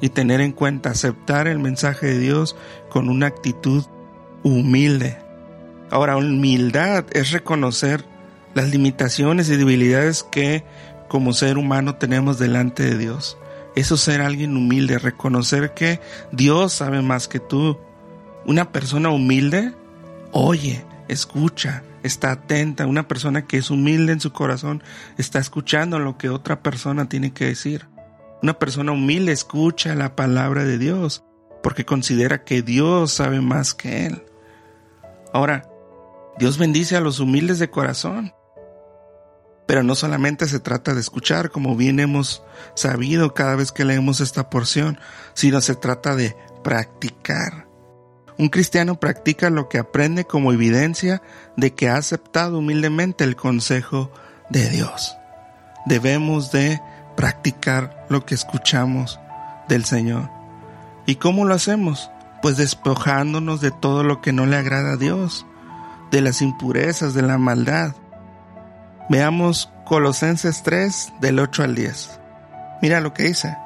y 0.00 0.08
tener 0.08 0.40
en 0.40 0.52
cuenta, 0.52 0.90
aceptar 0.90 1.46
el 1.46 1.58
mensaje 1.58 2.06
de 2.06 2.18
Dios 2.18 2.56
con 2.90 3.08
una 3.08 3.26
actitud 3.26 3.84
humilde. 4.42 5.18
Ahora, 5.90 6.16
humildad 6.16 7.04
es 7.12 7.30
reconocer 7.30 8.04
las 8.54 8.70
limitaciones 8.70 9.48
y 9.48 9.56
debilidades 9.56 10.22
que 10.22 10.64
como 11.14 11.32
ser 11.32 11.58
humano 11.58 11.94
tenemos 11.94 12.40
delante 12.40 12.82
de 12.82 12.98
Dios. 12.98 13.38
Eso 13.76 13.94
es 13.94 14.00
ser 14.00 14.20
alguien 14.20 14.56
humilde, 14.56 14.98
reconocer 14.98 15.72
que 15.72 16.00
Dios 16.32 16.72
sabe 16.72 17.02
más 17.02 17.28
que 17.28 17.38
tú. 17.38 17.78
Una 18.46 18.72
persona 18.72 19.10
humilde 19.10 19.74
oye, 20.32 20.84
escucha, 21.06 21.84
está 22.02 22.32
atenta. 22.32 22.88
Una 22.88 23.06
persona 23.06 23.46
que 23.46 23.58
es 23.58 23.70
humilde 23.70 24.12
en 24.12 24.18
su 24.18 24.32
corazón 24.32 24.82
está 25.16 25.38
escuchando 25.38 26.00
lo 26.00 26.18
que 26.18 26.30
otra 26.30 26.64
persona 26.64 27.08
tiene 27.08 27.32
que 27.32 27.44
decir. 27.44 27.86
Una 28.42 28.58
persona 28.58 28.90
humilde 28.90 29.30
escucha 29.30 29.94
la 29.94 30.16
palabra 30.16 30.64
de 30.64 30.78
Dios 30.78 31.22
porque 31.62 31.84
considera 31.84 32.42
que 32.42 32.60
Dios 32.62 33.12
sabe 33.12 33.40
más 33.40 33.72
que 33.72 34.06
él. 34.06 34.24
Ahora, 35.32 35.70
Dios 36.40 36.58
bendice 36.58 36.96
a 36.96 37.00
los 37.00 37.20
humildes 37.20 37.60
de 37.60 37.70
corazón. 37.70 38.32
Pero 39.66 39.82
no 39.82 39.94
solamente 39.94 40.46
se 40.46 40.60
trata 40.60 40.94
de 40.94 41.00
escuchar, 41.00 41.50
como 41.50 41.74
bien 41.76 42.00
hemos 42.00 42.42
sabido 42.74 43.34
cada 43.34 43.56
vez 43.56 43.72
que 43.72 43.84
leemos 43.84 44.20
esta 44.20 44.50
porción, 44.50 44.98
sino 45.32 45.60
se 45.60 45.74
trata 45.74 46.14
de 46.14 46.36
practicar. 46.62 47.66
Un 48.36 48.48
cristiano 48.48 48.98
practica 48.98 49.48
lo 49.48 49.68
que 49.68 49.78
aprende 49.78 50.24
como 50.24 50.52
evidencia 50.52 51.22
de 51.56 51.72
que 51.72 51.88
ha 51.88 51.96
aceptado 51.96 52.58
humildemente 52.58 53.24
el 53.24 53.36
consejo 53.36 54.10
de 54.50 54.68
Dios. 54.68 55.16
Debemos 55.86 56.50
de 56.50 56.80
practicar 57.16 58.06
lo 58.08 58.26
que 58.26 58.34
escuchamos 58.34 59.20
del 59.68 59.84
Señor. 59.84 60.30
¿Y 61.06 61.16
cómo 61.16 61.44
lo 61.44 61.54
hacemos? 61.54 62.10
Pues 62.42 62.56
despojándonos 62.56 63.60
de 63.60 63.70
todo 63.70 64.02
lo 64.02 64.20
que 64.20 64.32
no 64.32 64.46
le 64.46 64.56
agrada 64.56 64.92
a 64.92 64.96
Dios, 64.96 65.46
de 66.10 66.20
las 66.20 66.42
impurezas, 66.42 67.14
de 67.14 67.22
la 67.22 67.38
maldad, 67.38 67.94
Veamos 69.08 69.70
Colosenses 69.84 70.62
3 70.62 71.14
del 71.20 71.38
8 71.38 71.62
al 71.62 71.74
10. 71.74 72.20
Mira 72.80 73.00
lo 73.00 73.12
que 73.12 73.24
dice. 73.24 73.56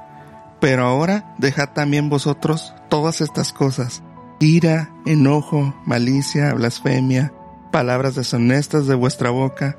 Pero 0.61 0.85
ahora 0.85 1.35
dejad 1.39 1.69
también 1.69 2.09
vosotros 2.09 2.75
todas 2.89 3.21
estas 3.21 3.53
cosas. 3.53 4.03
Ira, 4.41 4.91
enojo, 5.07 5.75
malicia, 5.87 6.53
blasfemia, 6.55 7.33
palabras 7.71 8.17
deshonestas 8.17 8.89
de 8.89 8.97
vuestra 8.97 9.31
boca. 9.31 9.79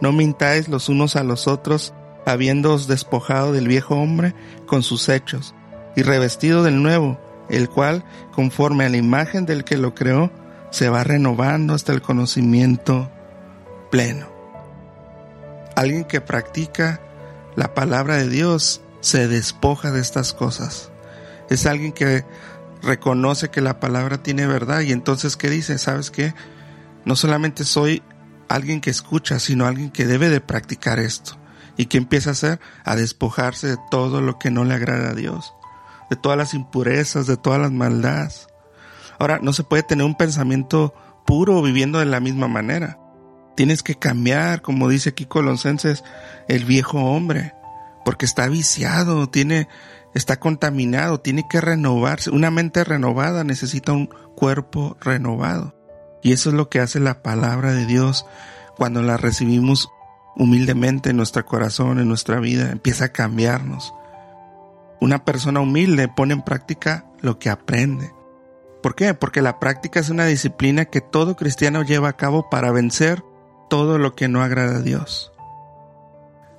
No 0.00 0.12
mintáis 0.12 0.68
los 0.68 0.88
unos 0.88 1.16
a 1.16 1.24
los 1.24 1.48
otros, 1.48 1.94
habiéndoos 2.24 2.86
despojado 2.86 3.52
del 3.52 3.66
viejo 3.66 3.96
hombre 3.96 4.34
con 4.66 4.82
sus 4.84 5.08
hechos, 5.08 5.54
y 5.96 6.02
revestido 6.02 6.62
del 6.62 6.82
nuevo, 6.82 7.18
el 7.48 7.68
cual, 7.68 8.04
conforme 8.32 8.84
a 8.84 8.88
la 8.88 8.96
imagen 8.96 9.46
del 9.46 9.64
que 9.64 9.76
lo 9.76 9.94
creó, 9.94 10.30
se 10.70 10.88
va 10.88 11.04
renovando 11.04 11.74
hasta 11.74 11.92
el 11.92 12.02
conocimiento 12.02 13.10
pleno. 13.90 14.31
Alguien 15.82 16.04
que 16.04 16.20
practica 16.20 17.00
la 17.56 17.74
palabra 17.74 18.16
de 18.16 18.28
Dios 18.28 18.82
se 19.00 19.26
despoja 19.26 19.90
de 19.90 20.00
estas 20.00 20.32
cosas. 20.32 20.92
Es 21.50 21.66
alguien 21.66 21.90
que 21.90 22.24
reconoce 22.84 23.48
que 23.48 23.60
la 23.60 23.80
palabra 23.80 24.22
tiene 24.22 24.46
verdad 24.46 24.82
y 24.82 24.92
entonces 24.92 25.36
¿qué 25.36 25.50
dice? 25.50 25.78
¿Sabes 25.78 26.12
qué? 26.12 26.34
No 27.04 27.16
solamente 27.16 27.64
soy 27.64 28.00
alguien 28.48 28.80
que 28.80 28.90
escucha, 28.90 29.40
sino 29.40 29.66
alguien 29.66 29.90
que 29.90 30.06
debe 30.06 30.28
de 30.28 30.40
practicar 30.40 31.00
esto. 31.00 31.36
¿Y 31.76 31.86
qué 31.86 31.98
empieza 31.98 32.30
a 32.30 32.34
hacer? 32.34 32.60
A 32.84 32.94
despojarse 32.94 33.66
de 33.66 33.78
todo 33.90 34.20
lo 34.20 34.38
que 34.38 34.52
no 34.52 34.64
le 34.64 34.74
agrada 34.74 35.10
a 35.10 35.14
Dios, 35.14 35.52
de 36.10 36.14
todas 36.14 36.38
las 36.38 36.54
impurezas, 36.54 37.26
de 37.26 37.36
todas 37.36 37.60
las 37.60 37.72
maldades. 37.72 38.46
Ahora, 39.18 39.40
no 39.42 39.52
se 39.52 39.64
puede 39.64 39.82
tener 39.82 40.06
un 40.06 40.16
pensamiento 40.16 40.94
puro 41.26 41.60
viviendo 41.60 41.98
de 41.98 42.06
la 42.06 42.20
misma 42.20 42.46
manera. 42.46 43.01
Tienes 43.54 43.82
que 43.82 43.96
cambiar, 43.96 44.62
como 44.62 44.88
dice 44.88 45.10
aquí 45.10 45.26
Colosenses, 45.26 46.04
el 46.48 46.64
viejo 46.64 46.98
hombre, 46.98 47.54
porque 48.04 48.24
está 48.24 48.48
viciado, 48.48 49.28
tiene, 49.28 49.68
está 50.14 50.40
contaminado, 50.40 51.20
tiene 51.20 51.44
que 51.48 51.60
renovarse. 51.60 52.30
Una 52.30 52.50
mente 52.50 52.84
renovada 52.84 53.44
necesita 53.44 53.92
un 53.92 54.08
cuerpo 54.34 54.96
renovado. 55.00 55.74
Y 56.22 56.32
eso 56.32 56.50
es 56.50 56.54
lo 56.54 56.68
que 56.68 56.80
hace 56.80 57.00
la 57.00 57.22
palabra 57.22 57.72
de 57.72 57.84
Dios 57.84 58.24
cuando 58.76 59.02
la 59.02 59.16
recibimos 59.16 59.90
humildemente 60.36 61.10
en 61.10 61.16
nuestro 61.16 61.44
corazón, 61.44 61.98
en 61.98 62.08
nuestra 62.08 62.40
vida, 62.40 62.70
empieza 62.70 63.06
a 63.06 63.12
cambiarnos. 63.12 63.94
Una 65.00 65.24
persona 65.24 65.60
humilde 65.60 66.08
pone 66.08 66.32
en 66.32 66.42
práctica 66.42 67.06
lo 67.20 67.38
que 67.38 67.50
aprende. 67.50 68.12
¿Por 68.82 68.94
qué? 68.94 69.14
Porque 69.14 69.42
la 69.42 69.60
práctica 69.60 70.00
es 70.00 70.08
una 70.08 70.24
disciplina 70.26 70.86
que 70.86 71.00
todo 71.00 71.36
cristiano 71.36 71.82
lleva 71.82 72.08
a 72.08 72.16
cabo 72.16 72.48
para 72.50 72.72
vencer 72.72 73.22
todo 73.72 73.96
lo 73.96 74.14
que 74.14 74.28
no 74.28 74.42
agrada 74.42 74.76
a 74.76 74.82
Dios. 74.82 75.32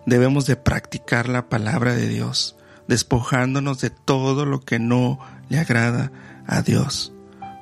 Debemos 0.08 0.48
de 0.48 0.56
practicar 0.56 1.30
la 1.30 1.48
palabra 1.48 1.94
de 1.94 2.08
Dios, 2.08 2.58
despojándonos 2.88 3.80
de 3.82 3.92
todo 3.92 4.48
lo 4.48 4.62
que 4.62 4.80
no 4.80 5.20
le 5.48 5.60
agrada 5.60 6.12
a 6.48 6.64
Dios, 6.64 7.14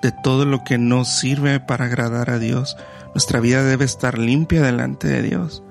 de 0.02 0.14
todo 0.24 0.46
lo 0.46 0.64
que 0.64 0.78
no 0.78 1.04
sirve 1.04 1.60
para 1.60 1.88
agradar 1.88 2.30
a 2.30 2.40
Dios. 2.40 2.78
Nuestra 3.14 3.42
vida 3.42 3.62
debe 3.62 3.84
estar 3.84 4.18
limpia 4.18 4.62
delante 4.62 5.10
de 5.10 5.22
Dios. 5.22 5.64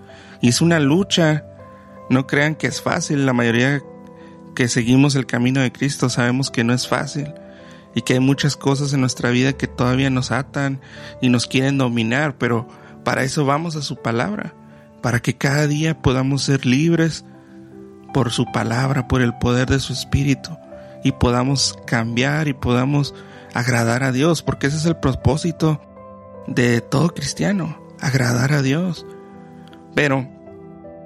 Y 0.43 0.51
es 0.51 0.61
una 0.61 0.79
lucha. 0.79 1.47
No 2.11 2.27
crean 2.27 2.57
que 2.57 2.67
es 2.67 2.83
fácil. 2.83 3.25
La 3.25 3.33
mayoría 3.33 3.81
que 4.55 4.69
seguimos 4.69 5.15
el 5.15 5.25
camino 5.25 5.63
de 5.63 5.73
Cristo 5.73 6.11
sabemos 6.11 6.51
que 6.51 6.65
no 6.65 6.75
es 6.75 6.87
fácil. 6.87 7.33
y 7.93 8.03
que 8.03 8.13
hay 8.13 8.21
muchas 8.21 8.57
cosas 8.57 8.93
en 8.93 9.01
nuestra 9.01 9.31
vida 9.31 9.55
que 9.55 9.67
todavía 9.67 10.11
nos 10.11 10.31
atan 10.31 10.81
y 11.21 11.29
nos 11.29 11.49
quieren 11.49 11.77
dominar, 11.77 12.37
pero 12.39 12.69
para 13.11 13.25
eso 13.25 13.45
vamos 13.45 13.75
a 13.75 13.83
su 13.83 13.97
palabra, 13.97 14.55
para 15.03 15.19
que 15.19 15.37
cada 15.37 15.67
día 15.67 16.01
podamos 16.01 16.45
ser 16.45 16.65
libres 16.65 17.25
por 18.15 18.31
su 18.31 18.47
palabra, 18.53 19.09
por 19.09 19.21
el 19.21 19.37
poder 19.37 19.69
de 19.69 19.81
su 19.81 19.93
espíritu 19.93 20.57
y 21.03 21.11
podamos 21.11 21.77
cambiar 21.89 22.47
y 22.47 22.53
podamos 22.53 23.13
agradar 23.53 24.05
a 24.05 24.13
Dios, 24.13 24.45
porque 24.45 24.69
ese 24.69 24.77
es 24.77 24.87
el 24.87 24.95
propósito 24.95 25.81
de 26.47 26.81
todo 26.83 27.13
cristiano, 27.13 27.83
agradar 27.99 28.53
a 28.53 28.63
Dios. 28.63 29.05
Pero 29.97 30.29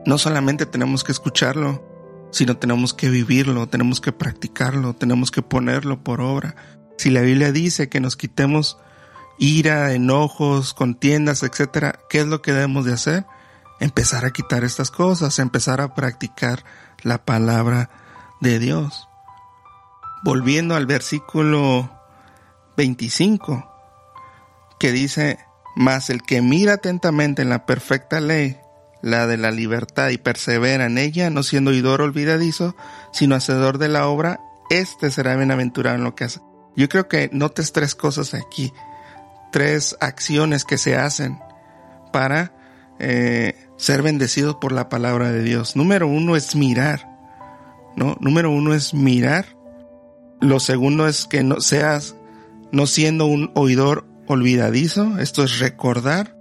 no 0.04 0.18
solamente 0.18 0.66
tenemos 0.66 1.04
que 1.04 1.12
escucharlo, 1.12 1.82
sino 2.32 2.58
tenemos 2.58 2.92
que 2.92 3.08
vivirlo, 3.08 3.66
tenemos 3.66 4.02
que 4.02 4.12
practicarlo, 4.12 4.92
tenemos 4.92 5.30
que 5.30 5.40
ponerlo 5.40 6.04
por 6.04 6.20
obra. 6.20 6.54
Si 6.98 7.08
la 7.08 7.22
Biblia 7.22 7.50
dice 7.50 7.88
que 7.88 8.00
nos 8.00 8.14
quitemos 8.14 8.76
ira, 9.38 9.92
enojos, 9.92 10.74
contiendas, 10.74 11.42
etcétera, 11.42 11.98
¿qué 12.08 12.20
es 12.20 12.26
lo 12.26 12.42
que 12.42 12.52
debemos 12.52 12.84
de 12.84 12.92
hacer? 12.92 13.26
Empezar 13.80 14.24
a 14.24 14.30
quitar 14.30 14.64
estas 14.64 14.90
cosas, 14.90 15.38
empezar 15.38 15.80
a 15.80 15.94
practicar 15.94 16.64
la 17.02 17.24
palabra 17.24 17.90
de 18.40 18.58
Dios. 18.58 19.08
Volviendo 20.22 20.74
al 20.74 20.86
versículo 20.86 21.90
25, 22.76 23.70
que 24.78 24.92
dice, 24.92 25.38
mas 25.76 26.10
el 26.10 26.22
que 26.22 26.40
mira 26.40 26.74
atentamente 26.74 27.42
en 27.42 27.50
la 27.50 27.66
perfecta 27.66 28.20
ley, 28.20 28.58
la 29.02 29.26
de 29.26 29.36
la 29.36 29.50
libertad, 29.50 30.10
y 30.10 30.18
persevera 30.18 30.86
en 30.86 30.98
ella, 30.98 31.28
no 31.28 31.42
siendo 31.42 31.72
oidor 31.72 32.00
olvidadizo, 32.00 32.74
sino 33.12 33.34
hacedor 33.34 33.78
de 33.78 33.88
la 33.88 34.06
obra, 34.06 34.40
éste 34.70 35.10
será 35.10 35.36
bienaventurado 35.36 35.96
en 35.96 36.04
lo 36.04 36.14
que 36.14 36.24
hace. 36.24 36.40
Yo 36.76 36.88
creo 36.88 37.06
que 37.06 37.28
notes 37.32 37.72
tres 37.72 37.94
cosas 37.94 38.34
aquí, 38.34 38.72
tres 39.54 39.96
acciones 40.00 40.64
que 40.64 40.78
se 40.78 40.96
hacen 40.96 41.38
para 42.12 42.52
eh, 42.98 43.54
ser 43.76 44.02
bendecidos 44.02 44.56
por 44.56 44.72
la 44.72 44.88
palabra 44.88 45.30
de 45.30 45.44
Dios. 45.44 45.76
Número 45.76 46.08
uno 46.08 46.34
es 46.34 46.56
mirar, 46.56 47.08
¿no? 47.94 48.16
Número 48.18 48.50
uno 48.50 48.74
es 48.74 48.94
mirar. 48.94 49.46
Lo 50.40 50.58
segundo 50.58 51.06
es 51.06 51.26
que 51.26 51.44
no 51.44 51.60
seas, 51.60 52.16
no 52.72 52.88
siendo 52.88 53.26
un 53.26 53.52
oidor 53.54 54.08
olvidadizo, 54.26 55.20
esto 55.20 55.44
es 55.44 55.60
recordar. 55.60 56.36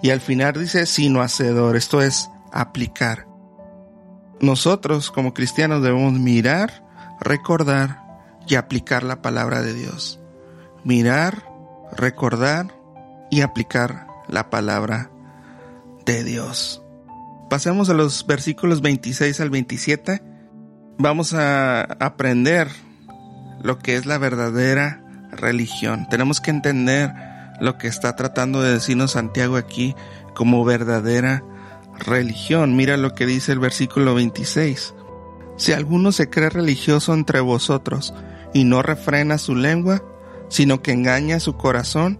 Y 0.00 0.10
al 0.10 0.20
final 0.20 0.52
dice 0.52 0.86
sino 0.86 1.22
hacedor, 1.22 1.74
esto 1.74 2.02
es 2.02 2.30
aplicar. 2.52 3.26
Nosotros 4.40 5.10
como 5.10 5.34
cristianos 5.34 5.82
debemos 5.82 6.12
mirar, 6.12 6.86
recordar 7.20 8.00
y 8.46 8.54
aplicar 8.54 9.02
la 9.02 9.22
palabra 9.22 9.60
de 9.60 9.74
Dios. 9.74 10.20
Mirar, 10.84 11.51
recordar 11.96 12.74
y 13.30 13.40
aplicar 13.40 14.06
la 14.28 14.50
palabra 14.50 15.10
de 16.04 16.24
Dios. 16.24 16.82
Pasemos 17.48 17.90
a 17.90 17.94
los 17.94 18.26
versículos 18.26 18.80
26 18.80 19.40
al 19.40 19.50
27. 19.50 20.22
Vamos 20.98 21.34
a 21.34 21.82
aprender 21.82 22.68
lo 23.62 23.78
que 23.78 23.96
es 23.96 24.06
la 24.06 24.18
verdadera 24.18 25.02
religión. 25.32 26.06
Tenemos 26.08 26.40
que 26.40 26.50
entender 26.50 27.12
lo 27.60 27.78
que 27.78 27.88
está 27.88 28.16
tratando 28.16 28.62
de 28.62 28.72
decirnos 28.72 29.12
Santiago 29.12 29.56
aquí 29.56 29.94
como 30.34 30.64
verdadera 30.64 31.44
religión. 31.98 32.76
Mira 32.76 32.96
lo 32.96 33.14
que 33.14 33.26
dice 33.26 33.52
el 33.52 33.58
versículo 33.58 34.14
26. 34.14 34.94
Si 35.56 35.72
alguno 35.72 36.12
se 36.12 36.30
cree 36.30 36.50
religioso 36.50 37.14
entre 37.14 37.40
vosotros 37.40 38.14
y 38.54 38.64
no 38.64 38.82
refrena 38.82 39.38
su 39.38 39.54
lengua, 39.54 40.02
sino 40.52 40.82
que 40.82 40.92
engaña 40.92 41.40
su 41.40 41.56
corazón, 41.56 42.18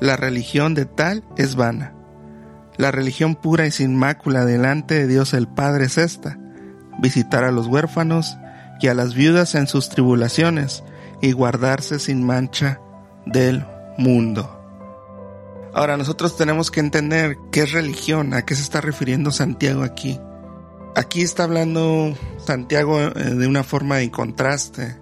la 0.00 0.16
religión 0.16 0.74
de 0.74 0.86
tal 0.86 1.24
es 1.36 1.56
vana. 1.56 1.92
La 2.76 2.92
religión 2.92 3.34
pura 3.34 3.66
y 3.66 3.72
sin 3.72 3.96
mácula 3.96 4.44
delante 4.44 4.94
de 4.94 5.08
Dios 5.08 5.34
el 5.34 5.48
Padre 5.48 5.86
es 5.86 5.98
esta, 5.98 6.38
visitar 7.00 7.42
a 7.42 7.50
los 7.50 7.66
huérfanos 7.66 8.36
y 8.80 8.86
a 8.86 8.94
las 8.94 9.14
viudas 9.14 9.56
en 9.56 9.66
sus 9.66 9.88
tribulaciones, 9.88 10.84
y 11.20 11.32
guardarse 11.32 11.98
sin 11.98 12.24
mancha 12.24 12.80
del 13.26 13.66
mundo. 13.98 14.60
Ahora 15.72 15.96
nosotros 15.96 16.36
tenemos 16.36 16.70
que 16.70 16.78
entender 16.78 17.38
qué 17.50 17.62
es 17.62 17.72
religión, 17.72 18.34
a 18.34 18.42
qué 18.42 18.54
se 18.54 18.62
está 18.62 18.80
refiriendo 18.80 19.32
Santiago 19.32 19.82
aquí. 19.82 20.20
Aquí 20.94 21.22
está 21.22 21.42
hablando 21.42 22.16
Santiago 22.38 23.00
eh, 23.00 23.10
de 23.10 23.48
una 23.48 23.64
forma 23.64 23.96
de 23.96 24.12
contraste, 24.12 24.96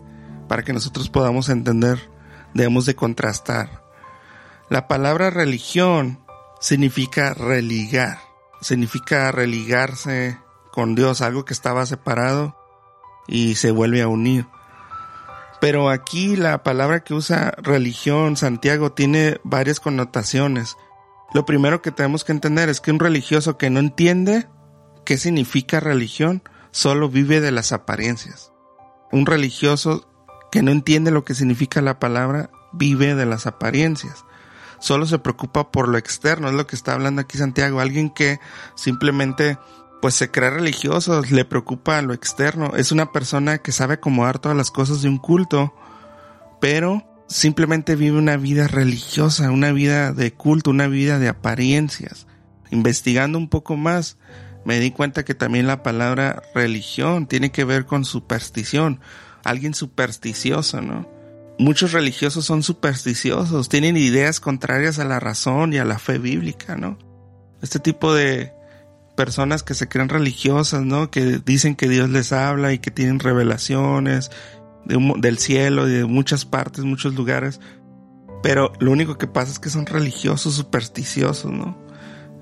para 0.49 0.63
que 0.63 0.73
nosotros 0.73 1.11
podamos 1.11 1.51
entender, 1.51 2.12
debemos 2.55 2.87
de 2.87 2.95
contrastar. 2.95 3.83
La 4.69 4.89
palabra 4.89 5.31
religión 5.31 6.21
significa 6.61 7.35
religar, 7.35 8.19
significa 8.61 9.31
religarse 9.33 10.39
con 10.73 10.95
Dios, 10.95 11.21
algo 11.21 11.45
que 11.45 11.53
estaba 11.53 11.85
separado 11.87 12.57
y 13.27 13.57
se 13.57 13.71
vuelve 13.71 14.03
a 14.03 14.09
unir. 14.09 14.47
Pero 15.61 15.91
aquí 15.91 16.35
la 16.37 16.63
palabra 16.65 17.05
que 17.05 17.15
usa 17.15 17.55
religión, 17.59 18.37
Santiago, 18.37 18.93
tiene 18.93 19.41
varias 19.45 19.79
connotaciones. 19.79 20.77
Lo 21.35 21.47
primero 21.47 21.83
que 21.83 21.93
tenemos 21.93 22.25
que 22.25 22.33
entender 22.33 22.69
es 22.69 22.81
que 22.81 22.91
un 22.91 22.99
religioso 22.99 23.59
que 23.59 23.71
no 23.71 23.79
entiende 23.79 24.49
qué 25.05 25.19
significa 25.19 25.81
religión 25.81 26.43
solo 26.73 27.09
vive 27.09 27.41
de 27.41 27.53
las 27.53 27.73
apariencias. 27.73 28.53
Un 29.13 29.27
religioso 29.27 30.09
que 30.53 30.63
no 30.63 30.71
entiende 30.71 31.11
lo 31.11 31.25
que 31.25 31.35
significa 31.35 31.81
la 31.81 31.99
palabra 31.99 32.51
vive 32.73 33.15
de 33.15 33.25
las 33.27 33.47
apariencias. 33.47 34.25
Solo 34.79 35.07
se 35.07 35.19
preocupa 35.19 35.73
por 35.73 35.89
lo 35.89 35.97
externo, 35.97 36.49
es 36.49 36.55
lo 36.55 36.67
que 36.67 36.77
está 36.77 36.93
hablando 36.93 37.23
aquí 37.23 37.39
Santiago. 37.39 37.81
Alguien 37.81 38.11
que 38.11 38.39
simplemente 38.77 39.59
pues 40.03 40.15
se 40.15 40.31
cree 40.31 40.51
religioso, 40.51 41.23
le 41.31 41.45
preocupa 41.47 42.03
lo 42.03 42.13
externo, 42.13 42.73
es 42.77 42.93
una 42.93 43.13
persona 43.13 43.59
que 43.59 43.73
sabe 43.73 43.95
acomodar 43.95 44.41
todas 44.41 44.59
las 44.59 44.71
cosas 44.71 45.01
de 45.01 45.09
un 45.09 45.19
culto, 45.19 45.75
pero 46.61 47.03
simplemente 47.29 47.97
vive 47.97 48.19
una 48.19 48.37
vida 48.37 48.69
religiosa, 48.69 49.51
una 49.53 49.73
vida 49.73 50.13
de 50.13 50.35
culto, 50.35 50.71
una 50.71 50.87
vida 50.87 51.19
de 51.19 51.29
apariencias. 51.29 52.27
Investigando 52.71 53.39
un 53.39 53.49
poco 53.49 53.77
más, 53.77 54.19
me 54.67 54.81
di 54.81 54.91
cuenta 54.91 55.25
que 55.25 55.35
también 55.35 55.67
la 55.67 55.83
palabra 55.83 56.43
religión 56.55 57.27
tiene 57.27 57.53
que 57.53 57.65
ver 57.65 57.87
con 57.87 58.05
superstición, 58.05 59.01
alguien 59.45 59.75
supersticioso, 59.75 60.81
¿no? 60.81 61.09
Muchos 61.59 61.93
religiosos 61.93 62.45
son 62.45 62.63
supersticiosos, 62.63 63.69
tienen 63.69 63.97
ideas 63.97 64.41
contrarias 64.41 64.99
a 64.99 65.05
la 65.05 65.21
razón 65.21 65.73
y 65.73 65.79
a 65.79 65.85
la 65.85 65.99
fe 65.99 66.19
bíblica, 66.19 66.77
¿no? 66.77 66.99
Este 67.61 67.79
tipo 67.79 68.15
de 68.15 68.53
personas 69.17 69.63
que 69.63 69.75
se 69.75 69.89
creen 69.89 70.09
religiosas, 70.09 70.83
¿no? 70.83 71.11
Que 71.11 71.41
dicen 71.45 71.77
que 71.77 71.89
Dios 71.89 72.11
les 72.11 72.33
habla 72.33 72.73
y 72.73 72.79
que 72.79 72.91
tienen 72.91 73.21
revelaciones 73.21 74.31
del 74.85 75.39
cielo 75.39 75.89
y 75.89 75.93
de 75.93 76.05
muchas 76.05 76.45
partes, 76.45 76.85
muchos 76.85 77.15
lugares. 77.15 77.61
Pero 78.43 78.73
lo 78.81 78.91
único 78.91 79.19
que 79.19 79.29
pasa 79.29 79.53
es 79.53 79.59
que 79.59 79.71
son 79.71 79.87
religiosos, 79.87 80.55
supersticiosos, 80.55 81.53
¿no? 81.53 81.81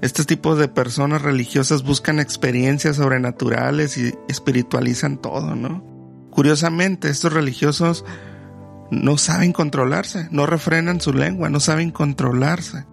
Este 0.00 0.24
tipo 0.24 0.56
de 0.56 0.68
personas 0.68 1.20
religiosas 1.20 1.82
buscan 1.82 2.20
experiencias 2.20 2.96
sobrenaturales 2.96 3.98
y 3.98 4.14
espiritualizan 4.28 5.20
todo, 5.20 5.54
¿no? 5.54 5.89
Curiosamente, 6.40 7.10
estos 7.10 7.32
religiosos 7.32 8.04
no 8.90 9.18
saben 9.18 9.52
controlarse, 9.52 10.26
no 10.30 10.46
refrenan 10.46 11.00
su 11.00 11.12
lengua, 11.12 11.50
no 11.50 11.60
saben 11.60 11.90
controlarse 11.90 12.86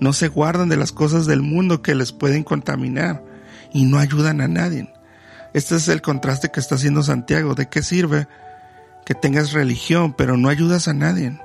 no 0.00 0.12
se 0.12 0.28
guardan 0.28 0.68
de 0.68 0.76
las 0.76 0.92
cosas 0.92 1.26
del 1.26 1.42
mundo 1.42 1.82
que 1.82 1.94
les 1.94 2.12
pueden 2.12 2.44
contaminar 2.44 3.24
y 3.72 3.84
no 3.84 3.98
ayudan 3.98 4.40
a 4.40 4.48
nadie. 4.48 4.92
Este 5.54 5.76
es 5.76 5.88
el 5.88 6.02
contraste 6.02 6.50
que 6.50 6.60
está 6.60 6.76
haciendo 6.76 7.02
Santiago. 7.02 7.54
¿De 7.54 7.68
qué 7.68 7.82
sirve 7.82 8.28
que 9.04 9.14
tengas 9.14 9.52
religión 9.52 10.14
pero 10.16 10.36
no 10.36 10.48
ayudas 10.48 10.88
a 10.88 10.94
nadie? 10.94 11.38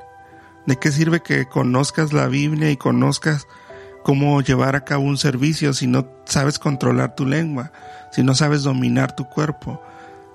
¿De 0.66 0.78
qué 0.78 0.92
sirve 0.92 1.22
que 1.22 1.46
conozcas 1.46 2.14
la 2.14 2.28
Biblia 2.28 2.70
y 2.70 2.78
conozcas 2.78 3.48
cómo 4.04 4.42
llevar 4.42 4.76
a 4.76 4.84
cabo 4.84 5.04
un 5.04 5.18
servicio 5.18 5.74
si 5.74 5.88
no 5.88 6.08
sabes 6.26 6.60
controlar 6.60 7.16
tu 7.16 7.26
lengua, 7.26 7.72
si 8.12 8.22
no 8.22 8.36
sabes 8.36 8.64
dominar 8.64 9.16
tu 9.16 9.26
cuerpo, 9.26 9.82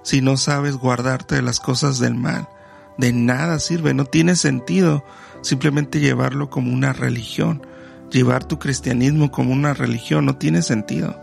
si 0.02 0.20
no 0.20 0.36
sabes 0.36 0.76
guardarte 0.76 1.36
de 1.36 1.42
las 1.42 1.60
cosas 1.60 1.98
del 1.98 2.14
mal? 2.14 2.48
De 2.96 3.12
nada 3.12 3.58
sirve, 3.58 3.94
no 3.94 4.04
tiene 4.04 4.36
sentido 4.36 5.04
simplemente 5.42 6.00
llevarlo 6.00 6.50
como 6.50 6.72
una 6.72 6.92
religión 6.92 7.62
llevar 8.10 8.44
tu 8.44 8.58
cristianismo 8.58 9.30
como 9.30 9.52
una 9.52 9.74
religión 9.74 10.24
no 10.24 10.36
tiene 10.36 10.62
sentido. 10.62 11.20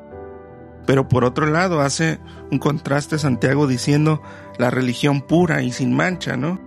Pero 0.86 1.08
por 1.08 1.24
otro 1.24 1.48
lado 1.48 1.82
hace 1.82 2.20
un 2.52 2.60
contraste 2.60 3.18
Santiago 3.18 3.68
diciendo 3.68 4.22
la 4.58 4.70
religión 4.70 5.22
pura 5.22 5.64
y 5.64 5.72
sin 5.72 5.94
mancha, 5.94 6.38
¿no? 6.38 6.62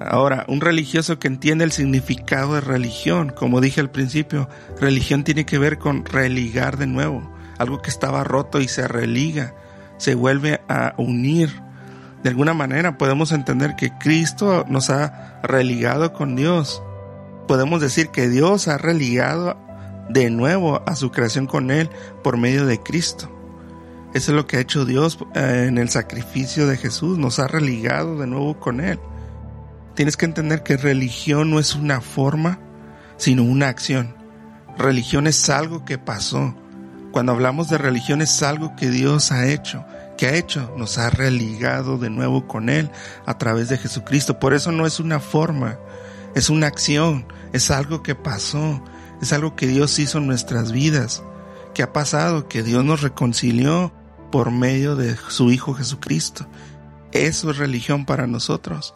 Ahora, 0.00 0.44
un 0.48 0.60
religioso 0.60 1.18
que 1.18 1.28
entiende 1.28 1.64
el 1.64 1.70
significado 1.70 2.54
de 2.54 2.60
religión, 2.60 3.30
como 3.30 3.60
dije 3.60 3.80
al 3.80 3.90
principio, 3.90 4.48
religión 4.80 5.22
tiene 5.22 5.46
que 5.46 5.58
ver 5.58 5.78
con 5.78 6.04
religar 6.04 6.76
de 6.76 6.88
nuevo, 6.88 7.32
algo 7.58 7.82
que 7.82 7.90
estaba 7.90 8.24
roto 8.24 8.60
y 8.60 8.66
se 8.66 8.88
religa, 8.88 9.54
se 10.02 10.16
vuelve 10.16 10.60
a 10.68 10.94
unir, 10.98 11.62
De 12.24 12.30
alguna 12.30 12.54
manera 12.54 12.98
podemos 12.98 13.30
entender 13.30 13.76
que 13.76 13.96
Cristo 13.98 14.64
nos 14.68 14.90
ha 14.90 15.40
religado 15.44 16.12
con 16.12 16.34
Dios. 16.34 16.82
Podemos 17.46 17.80
decir 17.80 18.08
que 18.08 18.28
Dios 18.28 18.66
ha 18.66 18.78
religado 18.78 19.56
de 20.08 20.28
nuevo 20.30 20.82
a 20.86 20.96
su 20.96 21.12
creación 21.12 21.46
con 21.46 21.70
Él 21.70 21.88
por 22.24 22.36
medio 22.36 22.66
de 22.66 22.80
Cristo. 22.80 23.30
Eso 24.12 24.32
es 24.32 24.36
lo 24.36 24.46
que 24.48 24.56
ha 24.56 24.60
hecho 24.60 24.84
Dios 24.84 25.18
eh, 25.34 25.66
en 25.68 25.78
el 25.78 25.88
sacrificio 25.88 26.66
de 26.66 26.76
Jesús, 26.76 27.16
nos 27.16 27.38
ha 27.38 27.46
religado 27.46 28.18
de 28.18 28.26
nuevo 28.26 28.58
con 28.58 28.80
Él. 28.80 28.98
Tienes 29.94 30.16
que 30.16 30.26
entender 30.26 30.64
que 30.64 30.76
religión 30.76 31.50
no 31.50 31.60
es 31.60 31.76
una 31.76 32.00
forma, 32.00 32.58
sino 33.18 33.44
una 33.44 33.68
acción. 33.68 34.16
Religión 34.76 35.28
es 35.28 35.48
algo 35.48 35.84
que 35.84 35.98
pasó. 35.98 36.56
Cuando 37.12 37.32
hablamos 37.32 37.68
de 37.68 37.76
religión 37.76 38.22
es 38.22 38.42
algo 38.42 38.74
que 38.74 38.90
Dios 38.90 39.32
ha 39.32 39.46
hecho. 39.46 39.84
que 40.16 40.26
ha 40.28 40.34
hecho? 40.34 40.72
Nos 40.78 40.96
ha 40.98 41.10
religado 41.10 41.98
de 41.98 42.08
nuevo 42.08 42.46
con 42.48 42.70
Él 42.70 42.90
a 43.26 43.36
través 43.36 43.68
de 43.68 43.76
Jesucristo. 43.76 44.38
Por 44.38 44.54
eso 44.54 44.72
no 44.72 44.86
es 44.86 44.98
una 44.98 45.20
forma, 45.20 45.78
es 46.34 46.48
una 46.48 46.68
acción, 46.68 47.26
es 47.52 47.70
algo 47.70 48.02
que 48.02 48.14
pasó, 48.14 48.82
es 49.20 49.32
algo 49.32 49.56
que 49.56 49.66
Dios 49.66 49.98
hizo 49.98 50.18
en 50.18 50.26
nuestras 50.26 50.72
vidas, 50.72 51.22
que 51.74 51.82
ha 51.82 51.92
pasado, 51.92 52.48
que 52.48 52.62
Dios 52.62 52.84
nos 52.84 53.02
reconcilió 53.02 53.92
por 54.30 54.50
medio 54.50 54.96
de 54.96 55.16
su 55.28 55.50
Hijo 55.50 55.74
Jesucristo. 55.74 56.46
Eso 57.12 57.50
es 57.50 57.58
religión 57.58 58.06
para 58.06 58.26
nosotros. 58.26 58.94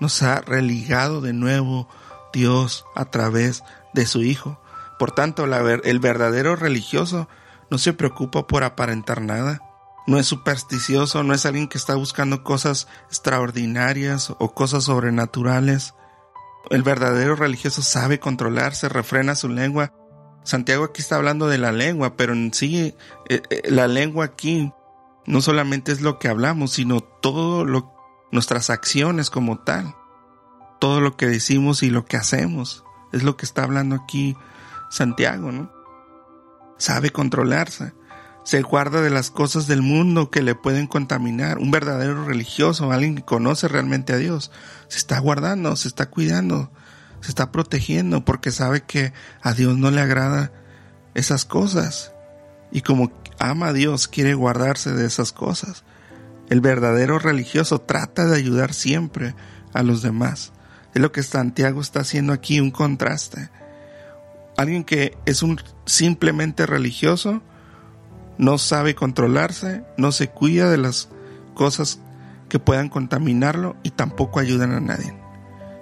Nos 0.00 0.22
ha 0.22 0.40
religado 0.40 1.20
de 1.20 1.32
nuevo 1.32 1.88
Dios 2.32 2.84
a 2.96 3.04
través 3.04 3.62
de 3.92 4.06
su 4.06 4.22
Hijo. 4.22 4.60
Por 4.98 5.12
tanto, 5.12 5.44
el 5.44 6.00
verdadero 6.00 6.56
religioso 6.56 7.28
no 7.74 7.78
se 7.78 7.92
preocupa 7.92 8.46
por 8.46 8.62
aparentar 8.62 9.20
nada. 9.20 9.60
No 10.06 10.20
es 10.20 10.28
supersticioso, 10.28 11.24
no 11.24 11.34
es 11.34 11.44
alguien 11.44 11.66
que 11.66 11.76
está 11.76 11.96
buscando 11.96 12.44
cosas 12.44 12.86
extraordinarias 13.08 14.30
o 14.38 14.54
cosas 14.54 14.84
sobrenaturales. 14.84 15.92
El 16.70 16.84
verdadero 16.84 17.34
religioso 17.34 17.82
sabe 17.82 18.20
controlarse, 18.20 18.88
refrena 18.88 19.34
su 19.34 19.48
lengua. 19.48 19.92
Santiago 20.44 20.84
aquí 20.84 21.02
está 21.02 21.16
hablando 21.16 21.48
de 21.48 21.58
la 21.58 21.72
lengua, 21.72 22.16
pero 22.16 22.32
en 22.32 22.54
sí 22.54 22.94
eh, 23.28 23.42
eh, 23.50 23.62
la 23.68 23.88
lengua 23.88 24.26
aquí 24.26 24.72
no 25.26 25.40
solamente 25.40 25.90
es 25.90 26.00
lo 26.00 26.20
que 26.20 26.28
hablamos, 26.28 26.74
sino 26.74 27.00
todo 27.00 27.64
lo 27.64 27.92
nuestras 28.30 28.70
acciones 28.70 29.30
como 29.30 29.58
tal. 29.58 29.96
Todo 30.78 31.00
lo 31.00 31.16
que 31.16 31.26
decimos 31.26 31.82
y 31.82 31.90
lo 31.90 32.04
que 32.04 32.18
hacemos. 32.18 32.84
Es 33.12 33.24
lo 33.24 33.36
que 33.36 33.44
está 33.46 33.64
hablando 33.64 33.96
aquí 33.96 34.36
Santiago, 34.90 35.50
¿no? 35.50 35.83
Sabe 36.78 37.10
controlarse. 37.10 37.92
Se 38.44 38.60
guarda 38.62 39.00
de 39.00 39.10
las 39.10 39.30
cosas 39.30 39.66
del 39.66 39.80
mundo 39.80 40.30
que 40.30 40.42
le 40.42 40.54
pueden 40.54 40.86
contaminar. 40.86 41.58
Un 41.58 41.70
verdadero 41.70 42.24
religioso, 42.24 42.92
alguien 42.92 43.14
que 43.14 43.24
conoce 43.24 43.68
realmente 43.68 44.12
a 44.12 44.18
Dios, 44.18 44.50
se 44.88 44.98
está 44.98 45.18
guardando, 45.18 45.76
se 45.76 45.88
está 45.88 46.10
cuidando, 46.10 46.70
se 47.20 47.30
está 47.30 47.50
protegiendo 47.50 48.24
porque 48.24 48.50
sabe 48.50 48.82
que 48.82 49.12
a 49.40 49.54
Dios 49.54 49.78
no 49.78 49.90
le 49.90 50.00
agrada 50.00 50.52
esas 51.14 51.44
cosas. 51.46 52.12
Y 52.70 52.82
como 52.82 53.12
ama 53.38 53.68
a 53.68 53.72
Dios, 53.72 54.08
quiere 54.08 54.34
guardarse 54.34 54.92
de 54.92 55.06
esas 55.06 55.32
cosas. 55.32 55.84
El 56.50 56.60
verdadero 56.60 57.18
religioso 57.18 57.80
trata 57.80 58.26
de 58.26 58.36
ayudar 58.36 58.74
siempre 58.74 59.34
a 59.72 59.82
los 59.82 60.02
demás. 60.02 60.52
Es 60.94 61.00
lo 61.00 61.12
que 61.12 61.22
Santiago 61.22 61.80
está 61.80 62.00
haciendo 62.00 62.32
aquí, 62.32 62.60
un 62.60 62.70
contraste. 62.70 63.50
Alguien 64.56 64.84
que 64.84 65.16
es 65.26 65.42
un 65.42 65.60
simplemente 65.84 66.66
religioso, 66.66 67.42
no 68.38 68.58
sabe 68.58 68.94
controlarse, 68.94 69.84
no 69.96 70.12
se 70.12 70.28
cuida 70.28 70.70
de 70.70 70.78
las 70.78 71.08
cosas 71.54 72.00
que 72.48 72.58
puedan 72.58 72.88
contaminarlo 72.88 73.76
y 73.82 73.90
tampoco 73.90 74.40
ayudan 74.40 74.72
a 74.72 74.80
nadie. 74.80 75.14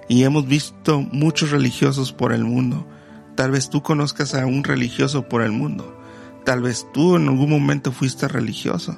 Y 0.09 0.23
hemos 0.23 0.47
visto 0.47 1.01
muchos 1.01 1.51
religiosos 1.51 2.13
por 2.13 2.33
el 2.33 2.43
mundo. 2.43 2.87
Tal 3.35 3.51
vez 3.51 3.69
tú 3.69 3.81
conozcas 3.81 4.35
a 4.35 4.45
un 4.45 4.63
religioso 4.63 5.27
por 5.29 5.41
el 5.41 5.51
mundo. 5.51 5.99
Tal 6.45 6.61
vez 6.61 6.87
tú 6.93 7.15
en 7.15 7.27
algún 7.27 7.49
momento 7.49 7.91
fuiste 7.91 8.27
religioso. 8.27 8.97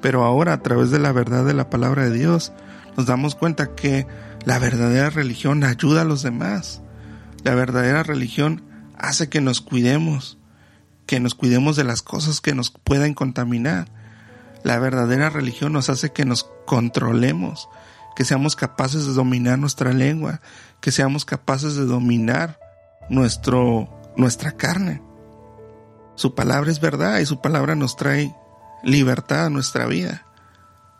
Pero 0.00 0.24
ahora 0.24 0.52
a 0.52 0.62
través 0.62 0.90
de 0.90 0.98
la 0.98 1.12
verdad 1.12 1.44
de 1.44 1.54
la 1.54 1.70
palabra 1.70 2.04
de 2.04 2.18
Dios 2.18 2.52
nos 2.96 3.06
damos 3.06 3.34
cuenta 3.34 3.74
que 3.74 4.06
la 4.44 4.58
verdadera 4.58 5.10
religión 5.10 5.64
ayuda 5.64 6.02
a 6.02 6.04
los 6.04 6.22
demás. 6.22 6.82
La 7.42 7.54
verdadera 7.54 8.02
religión 8.02 8.62
hace 8.98 9.28
que 9.28 9.40
nos 9.40 9.60
cuidemos, 9.60 10.38
que 11.06 11.20
nos 11.20 11.34
cuidemos 11.34 11.76
de 11.76 11.84
las 11.84 12.02
cosas 12.02 12.40
que 12.40 12.54
nos 12.54 12.70
pueden 12.70 13.14
contaminar. 13.14 13.88
La 14.62 14.78
verdadera 14.78 15.30
religión 15.30 15.72
nos 15.72 15.90
hace 15.90 16.12
que 16.12 16.24
nos 16.24 16.44
controlemos, 16.66 17.68
que 18.16 18.24
seamos 18.24 18.56
capaces 18.56 19.06
de 19.06 19.12
dominar 19.12 19.58
nuestra 19.58 19.92
lengua, 19.92 20.40
que 20.80 20.92
seamos 20.92 21.24
capaces 21.24 21.74
de 21.76 21.84
dominar 21.84 22.58
nuestro, 23.08 23.88
nuestra 24.16 24.52
carne. 24.52 25.02
Su 26.14 26.34
palabra 26.34 26.70
es 26.70 26.80
verdad 26.80 27.18
y 27.18 27.26
su 27.26 27.40
palabra 27.40 27.74
nos 27.74 27.96
trae 27.96 28.34
libertad 28.82 29.46
a 29.46 29.50
nuestra 29.50 29.86
vida. 29.86 30.26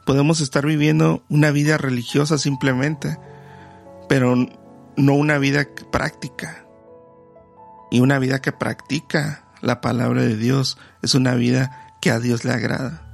Podemos 0.04 0.40
estar 0.40 0.66
viviendo 0.66 1.24
una 1.30 1.50
vida 1.50 1.78
religiosa 1.78 2.36
simplemente, 2.36 3.18
pero 4.08 4.36
no 4.96 5.14
una 5.14 5.38
vida 5.38 5.66
práctica. 5.90 6.63
Y 7.94 8.00
una 8.00 8.18
vida 8.18 8.42
que 8.42 8.50
practica 8.50 9.44
la 9.60 9.80
palabra 9.80 10.22
de 10.22 10.36
Dios 10.36 10.78
es 11.02 11.14
una 11.14 11.36
vida 11.36 11.94
que 12.00 12.10
a 12.10 12.18
Dios 12.18 12.44
le 12.44 12.50
agrada. 12.50 13.06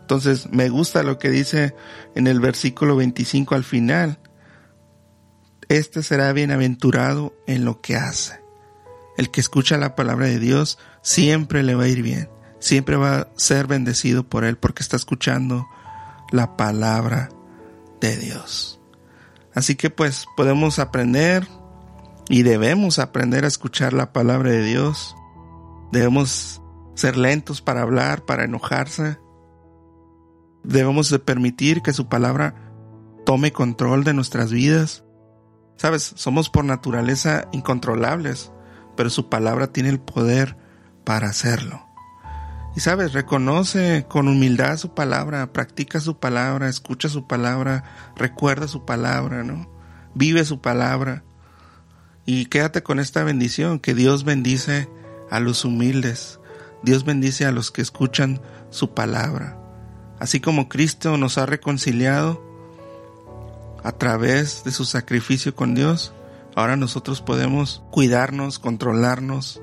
Entonces 0.00 0.48
me 0.50 0.70
gusta 0.70 1.02
lo 1.02 1.18
que 1.18 1.28
dice 1.28 1.74
en 2.14 2.26
el 2.26 2.40
versículo 2.40 2.96
25 2.96 3.54
al 3.54 3.64
final. 3.64 4.18
Este 5.68 6.02
será 6.02 6.32
bienaventurado 6.32 7.34
en 7.46 7.66
lo 7.66 7.82
que 7.82 7.96
hace. 7.96 8.40
El 9.18 9.30
que 9.30 9.42
escucha 9.42 9.76
la 9.76 9.94
palabra 9.94 10.24
de 10.24 10.38
Dios 10.38 10.78
siempre 11.02 11.62
le 11.62 11.74
va 11.74 11.84
a 11.84 11.88
ir 11.88 12.00
bien, 12.00 12.30
siempre 12.60 12.96
va 12.96 13.14
a 13.18 13.28
ser 13.36 13.66
bendecido 13.66 14.26
por 14.26 14.44
él 14.44 14.56
porque 14.56 14.82
está 14.82 14.96
escuchando 14.96 15.68
la 16.32 16.56
palabra 16.56 17.28
de 18.00 18.16
Dios. 18.16 18.80
Así 19.52 19.74
que 19.74 19.90
pues 19.90 20.24
podemos 20.34 20.78
aprender 20.78 21.46
y 22.28 22.42
debemos 22.42 22.98
aprender 22.98 23.44
a 23.44 23.48
escuchar 23.48 23.92
la 23.92 24.12
palabra 24.12 24.50
de 24.50 24.62
Dios. 24.62 25.16
Debemos 25.92 26.62
ser 26.94 27.16
lentos 27.16 27.62
para 27.62 27.82
hablar, 27.82 28.24
para 28.24 28.44
enojarse. 28.44 29.18
Debemos 30.62 31.10
de 31.10 31.18
permitir 31.18 31.80
que 31.80 31.92
su 31.92 32.08
palabra 32.08 32.54
tome 33.24 33.52
control 33.52 34.04
de 34.04 34.14
nuestras 34.14 34.52
vidas. 34.52 35.04
Sabes, 35.76 36.12
somos 36.16 36.50
por 36.50 36.64
naturaleza 36.64 37.48
incontrolables, 37.52 38.52
pero 38.96 39.10
su 39.10 39.28
palabra 39.28 39.68
tiene 39.68 39.88
el 39.88 40.00
poder 40.00 40.56
para 41.04 41.28
hacerlo. 41.28 41.86
Y 42.76 42.80
sabes, 42.80 43.12
reconoce 43.12 44.06
con 44.08 44.28
humildad 44.28 44.76
su 44.76 44.94
palabra, 44.94 45.52
practica 45.52 46.00
su 46.00 46.18
palabra, 46.18 46.68
escucha 46.68 47.08
su 47.08 47.26
palabra, 47.26 48.12
recuerda 48.16 48.68
su 48.68 48.84
palabra, 48.84 49.42
¿no? 49.44 49.70
Vive 50.14 50.44
su 50.44 50.60
palabra. 50.60 51.24
Y 52.30 52.44
quédate 52.44 52.82
con 52.82 52.98
esta 53.00 53.24
bendición, 53.24 53.78
que 53.78 53.94
Dios 53.94 54.22
bendice 54.24 54.86
a 55.30 55.40
los 55.40 55.64
humildes, 55.64 56.40
Dios 56.82 57.06
bendice 57.06 57.46
a 57.46 57.52
los 57.52 57.70
que 57.70 57.80
escuchan 57.80 58.42
su 58.68 58.92
palabra. 58.92 59.58
Así 60.18 60.38
como 60.38 60.68
Cristo 60.68 61.16
nos 61.16 61.38
ha 61.38 61.46
reconciliado 61.46 62.44
a 63.82 63.92
través 63.92 64.62
de 64.62 64.72
su 64.72 64.84
sacrificio 64.84 65.54
con 65.54 65.74
Dios, 65.74 66.12
ahora 66.54 66.76
nosotros 66.76 67.22
podemos 67.22 67.82
cuidarnos, 67.90 68.58
controlarnos, 68.58 69.62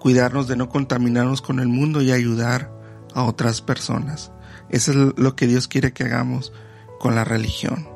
cuidarnos 0.00 0.48
de 0.48 0.56
no 0.56 0.68
contaminarnos 0.68 1.40
con 1.40 1.60
el 1.60 1.68
mundo 1.68 2.02
y 2.02 2.10
ayudar 2.10 2.72
a 3.14 3.22
otras 3.22 3.62
personas. 3.62 4.32
Eso 4.70 4.90
es 4.90 4.96
lo 5.16 5.36
que 5.36 5.46
Dios 5.46 5.68
quiere 5.68 5.92
que 5.92 6.02
hagamos 6.02 6.52
con 6.98 7.14
la 7.14 7.22
religión, 7.22 7.88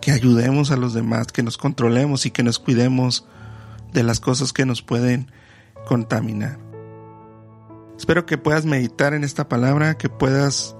que 0.00 0.12
ayudemos 0.12 0.70
a 0.70 0.76
los 0.76 0.94
demás, 0.94 1.28
que 1.28 1.42
nos 1.42 1.58
controlemos 1.58 2.26
y 2.26 2.30
que 2.30 2.42
nos 2.42 2.58
cuidemos 2.58 3.26
de 3.92 4.02
las 4.02 4.20
cosas 4.20 4.52
que 4.52 4.66
nos 4.66 4.82
pueden 4.82 5.30
contaminar. 5.86 6.58
Espero 7.98 8.24
que 8.24 8.38
puedas 8.38 8.64
meditar 8.64 9.12
en 9.12 9.24
esta 9.24 9.48
palabra, 9.48 9.98
que 9.98 10.08
puedas 10.08 10.74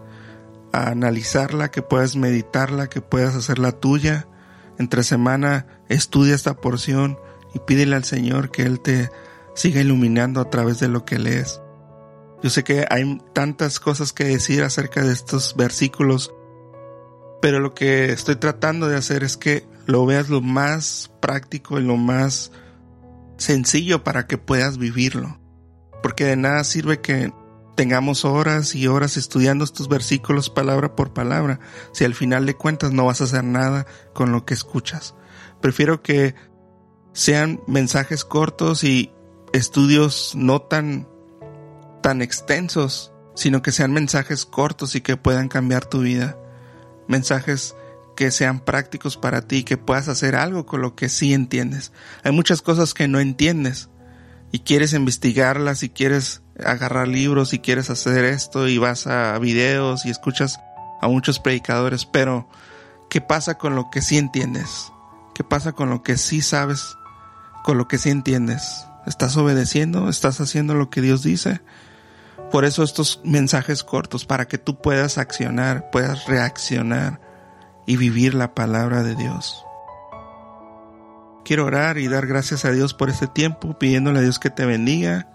analizarla, 0.73 1.71
que 1.71 1.83
puedas 1.83 2.17
meditarla, 2.17 2.89
que 2.89 3.01
puedas 3.01 3.35
hacerla 3.35 3.73
tuya. 3.73 4.27
Entre 4.79 5.03
semana 5.03 5.67
estudia 5.89 6.35
esta 6.35 6.55
porción 6.55 7.19
y 7.55 7.59
pídele 7.59 7.97
al 7.97 8.05
Señor 8.05 8.51
que 8.51 8.63
Él 8.63 8.81
te 8.81 9.11
siga 9.55 9.81
iluminando 9.81 10.41
a 10.41 10.49
través 10.49 10.81
de 10.81 10.89
lo 10.89 11.05
que 11.05 11.19
lees. 11.19 11.61
Yo 12.43 12.49
sé 12.49 12.65
que 12.65 12.87
hay 12.89 13.21
tantas 13.35 13.81
cosas 13.81 14.15
que 14.15 14.25
decir 14.25 14.63
acerca 14.63 15.05
de 15.05 15.13
estos 15.13 15.55
versículos, 15.57 16.33
pero 17.41 17.61
lo 17.61 17.75
que 17.75 18.13
estoy 18.13 18.37
tratando 18.37 18.89
de 18.89 18.97
hacer 18.97 19.25
es 19.25 19.37
que 19.37 19.67
lo 19.87 20.07
veas 20.07 20.29
lo 20.29 20.41
más 20.41 21.11
práctico 21.21 21.79
y 21.79 21.85
lo 21.85 21.97
más 21.97 22.53
sencillo 23.39 24.05
para 24.05 24.27
que 24.27 24.39
puedas 24.39 24.79
vivirlo. 24.79 25.39
Porque 26.03 26.25
de 26.25 26.37
nada 26.37 26.65
sirve 26.65 27.01
que 27.01 27.33
tengamos 27.77 28.25
horas 28.25 28.75
y 28.75 28.87
horas 28.89 29.17
estudiando 29.17 29.65
estos 29.65 29.89
versículos 29.89 30.51
palabra 30.51 30.95
por 30.95 31.15
palabra, 31.15 31.61
si 31.93 32.05
al 32.05 32.15
final 32.15 32.45
de 32.45 32.55
cuentas 32.55 32.93
no 32.93 33.07
vas 33.07 33.21
a 33.21 33.25
hacer 33.25 33.45
nada 33.45 33.87
con 34.13 34.33
lo 34.33 34.45
que 34.45 34.55
escuchas. 34.55 35.15
Prefiero 35.63 36.03
que 36.03 36.35
sean 37.13 37.61
mensajes 37.67 38.25
cortos 38.25 38.85
y 38.85 39.13
estudios 39.53 40.35
no 40.37 40.61
tan 40.61 41.09
tan 42.03 42.23
extensos, 42.23 43.13
sino 43.35 43.63
que 43.63 43.73
sean 43.73 43.93
mensajes 43.93 44.47
cortos 44.47 44.95
y 44.95 45.01
que 45.01 45.17
puedan 45.17 45.49
cambiar 45.49 45.87
tu 45.87 46.01
vida. 46.01 46.37
Mensajes 47.11 47.75
que 48.17 48.31
sean 48.31 48.61
prácticos 48.61 49.17
para 49.17 49.43
ti, 49.43 49.65
que 49.65 49.77
puedas 49.77 50.07
hacer 50.09 50.37
algo 50.37 50.65
con 50.65 50.81
lo 50.81 50.95
que 50.95 51.09
sí 51.09 51.35
entiendes. 51.35 51.91
Hay 52.23 52.31
muchas 52.31 52.63
cosas 52.63 52.95
que 52.95 53.09
no 53.09 53.19
entiendes 53.19 53.89
y 54.53 54.61
quieres 54.61 54.93
investigarlas 54.93 55.83
y 55.83 55.89
quieres 55.89 56.41
agarrar 56.65 57.09
libros 57.09 57.53
y 57.53 57.59
quieres 57.59 57.91
hacer 57.91 58.25
esto 58.25 58.69
y 58.69 58.79
vas 58.79 59.09
a 59.09 59.37
videos 59.41 60.07
y 60.07 60.11
escuchas 60.11 60.61
a 61.01 61.09
muchos 61.09 61.41
predicadores, 61.41 62.05
pero 62.07 62.49
¿qué 63.09 63.21
pasa 63.21 63.59
con 63.59 63.75
lo 63.75 63.91
que 63.91 64.03
sí 64.03 64.17
entiendes? 64.17 64.93
¿Qué 65.35 65.43
pasa 65.43 65.73
con 65.73 65.91
lo 65.91 66.05
que 66.05 66.17
sí 66.17 66.43
sabes? 66.43 66.97
Con 67.65 67.77
lo 67.77 67.89
que 67.89 67.99
sí 67.99 68.11
entiendes. 68.11 68.87
¿Estás 69.05 69.37
obedeciendo? 69.37 70.09
¿Estás 70.09 70.41
haciendo 70.41 70.75
lo 70.75 70.91
que 70.91 71.01
Dios 71.01 71.25
dice? 71.25 71.61
Por 72.51 72.65
eso 72.65 72.83
estos 72.83 73.21
mensajes 73.25 73.85
cortos, 73.85 74.25
para 74.25 74.49
que 74.49 74.59
tú 74.59 74.81
puedas 74.81 75.19
accionar, 75.19 75.91
puedas 75.91 76.27
reaccionar 76.27 77.21
y 77.87 77.97
vivir 77.97 78.35
la 78.35 78.55
palabra 78.55 79.03
de 79.03 79.15
Dios. 79.15 79.65
Quiero 81.45 81.65
orar 81.65 81.99
y 81.99 82.09
dar 82.09 82.27
gracias 82.27 82.65
a 82.65 82.73
Dios 82.73 82.95
por 82.95 83.09
este 83.09 83.27
tiempo, 83.27 83.79
pidiéndole 83.79 84.19
a 84.19 84.23
Dios 84.23 84.39
que 84.39 84.51
te 84.51 84.67
bendiga, 84.67 85.29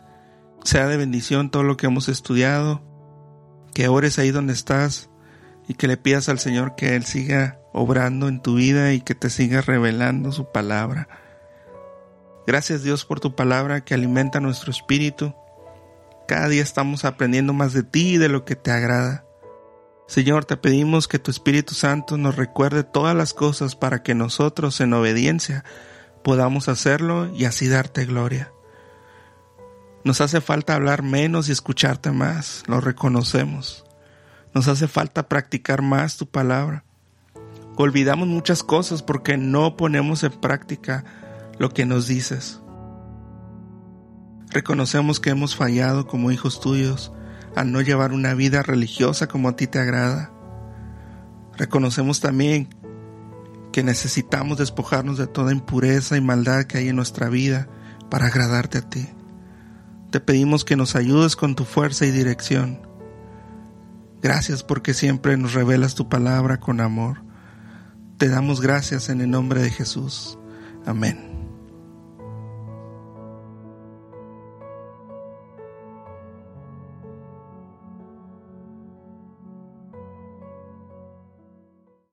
sea 0.63 0.87
de 0.87 0.97
bendición 0.97 1.49
todo 1.49 1.63
lo 1.63 1.77
que 1.77 1.87
hemos 1.87 2.09
estudiado, 2.09 2.81
que 3.73 3.87
ores 3.87 4.19
ahí 4.19 4.31
donde 4.31 4.53
estás 4.53 5.09
y 5.67 5.73
que 5.73 5.87
le 5.87 5.97
pidas 5.97 6.29
al 6.29 6.39
Señor 6.39 6.75
que 6.75 6.95
Él 6.95 7.05
siga 7.05 7.59
obrando 7.73 8.27
en 8.27 8.41
tu 8.41 8.55
vida 8.55 8.93
y 8.93 9.01
que 9.01 9.15
te 9.15 9.29
siga 9.29 9.61
revelando 9.61 10.31
su 10.31 10.51
palabra. 10.51 11.07
Gracias 12.47 12.83
Dios 12.83 13.05
por 13.05 13.19
tu 13.19 13.35
palabra 13.35 13.81
que 13.81 13.93
alimenta 13.93 14.39
nuestro 14.39 14.71
espíritu. 14.71 15.35
Cada 16.27 16.47
día 16.47 16.63
estamos 16.63 17.05
aprendiendo 17.05 17.53
más 17.53 17.73
de 17.73 17.83
ti 17.83 18.13
y 18.13 18.17
de 18.17 18.29
lo 18.29 18.45
que 18.45 18.55
te 18.55 18.71
agrada. 18.71 19.25
Señor, 20.07 20.45
te 20.45 20.57
pedimos 20.57 21.07
que 21.07 21.19
tu 21.19 21.29
Espíritu 21.29 21.73
Santo 21.73 22.17
nos 22.17 22.35
recuerde 22.35 22.83
todas 22.83 23.15
las 23.15 23.33
cosas 23.33 23.75
para 23.75 24.01
que 24.01 24.15
nosotros 24.15 24.79
en 24.81 24.93
obediencia 24.93 25.63
podamos 26.23 26.67
hacerlo 26.69 27.31
y 27.35 27.45
así 27.45 27.67
darte 27.67 28.05
gloria. 28.05 28.51
Nos 30.03 30.21
hace 30.21 30.41
falta 30.41 30.75
hablar 30.75 31.03
menos 31.03 31.49
y 31.49 31.51
escucharte 31.51 32.11
más, 32.11 32.63
lo 32.67 32.81
reconocemos. 32.81 33.85
Nos 34.53 34.67
hace 34.67 34.87
falta 34.87 35.27
practicar 35.27 35.81
más 35.81 36.17
tu 36.17 36.27
palabra. 36.27 36.83
Olvidamos 37.75 38.27
muchas 38.27 38.63
cosas 38.63 39.03
porque 39.03 39.37
no 39.37 39.75
ponemos 39.75 40.23
en 40.23 40.31
práctica 40.31 41.03
lo 41.57 41.69
que 41.69 41.85
nos 41.85 42.07
dices. 42.07 42.61
Reconocemos 44.55 45.19
que 45.19 45.31
hemos 45.31 45.53
fallado 45.53 46.07
como 46.07 46.31
hijos 46.31 46.61
tuyos 46.61 47.11
al 47.57 47.73
no 47.73 47.81
llevar 47.81 48.13
una 48.13 48.33
vida 48.33 48.63
religiosa 48.63 49.27
como 49.27 49.49
a 49.49 49.57
ti 49.57 49.67
te 49.67 49.79
agrada. 49.79 50.31
Reconocemos 51.57 52.21
también 52.21 52.69
que 53.73 53.83
necesitamos 53.83 54.57
despojarnos 54.57 55.17
de 55.17 55.27
toda 55.27 55.51
impureza 55.51 56.15
y 56.15 56.21
maldad 56.21 56.63
que 56.63 56.77
hay 56.77 56.87
en 56.87 56.95
nuestra 56.95 57.27
vida 57.27 57.67
para 58.09 58.27
agradarte 58.27 58.77
a 58.77 58.89
ti. 58.89 59.09
Te 60.09 60.21
pedimos 60.21 60.63
que 60.63 60.77
nos 60.77 60.95
ayudes 60.95 61.35
con 61.35 61.55
tu 61.55 61.65
fuerza 61.65 62.05
y 62.05 62.11
dirección. 62.11 62.79
Gracias 64.21 64.63
porque 64.63 64.93
siempre 64.93 65.35
nos 65.35 65.53
revelas 65.53 65.95
tu 65.95 66.07
palabra 66.07 66.61
con 66.61 66.79
amor. 66.79 67.23
Te 68.17 68.29
damos 68.29 68.61
gracias 68.61 69.09
en 69.09 69.19
el 69.19 69.29
nombre 69.29 69.61
de 69.61 69.69
Jesús. 69.69 70.39
Amén. 70.85 71.34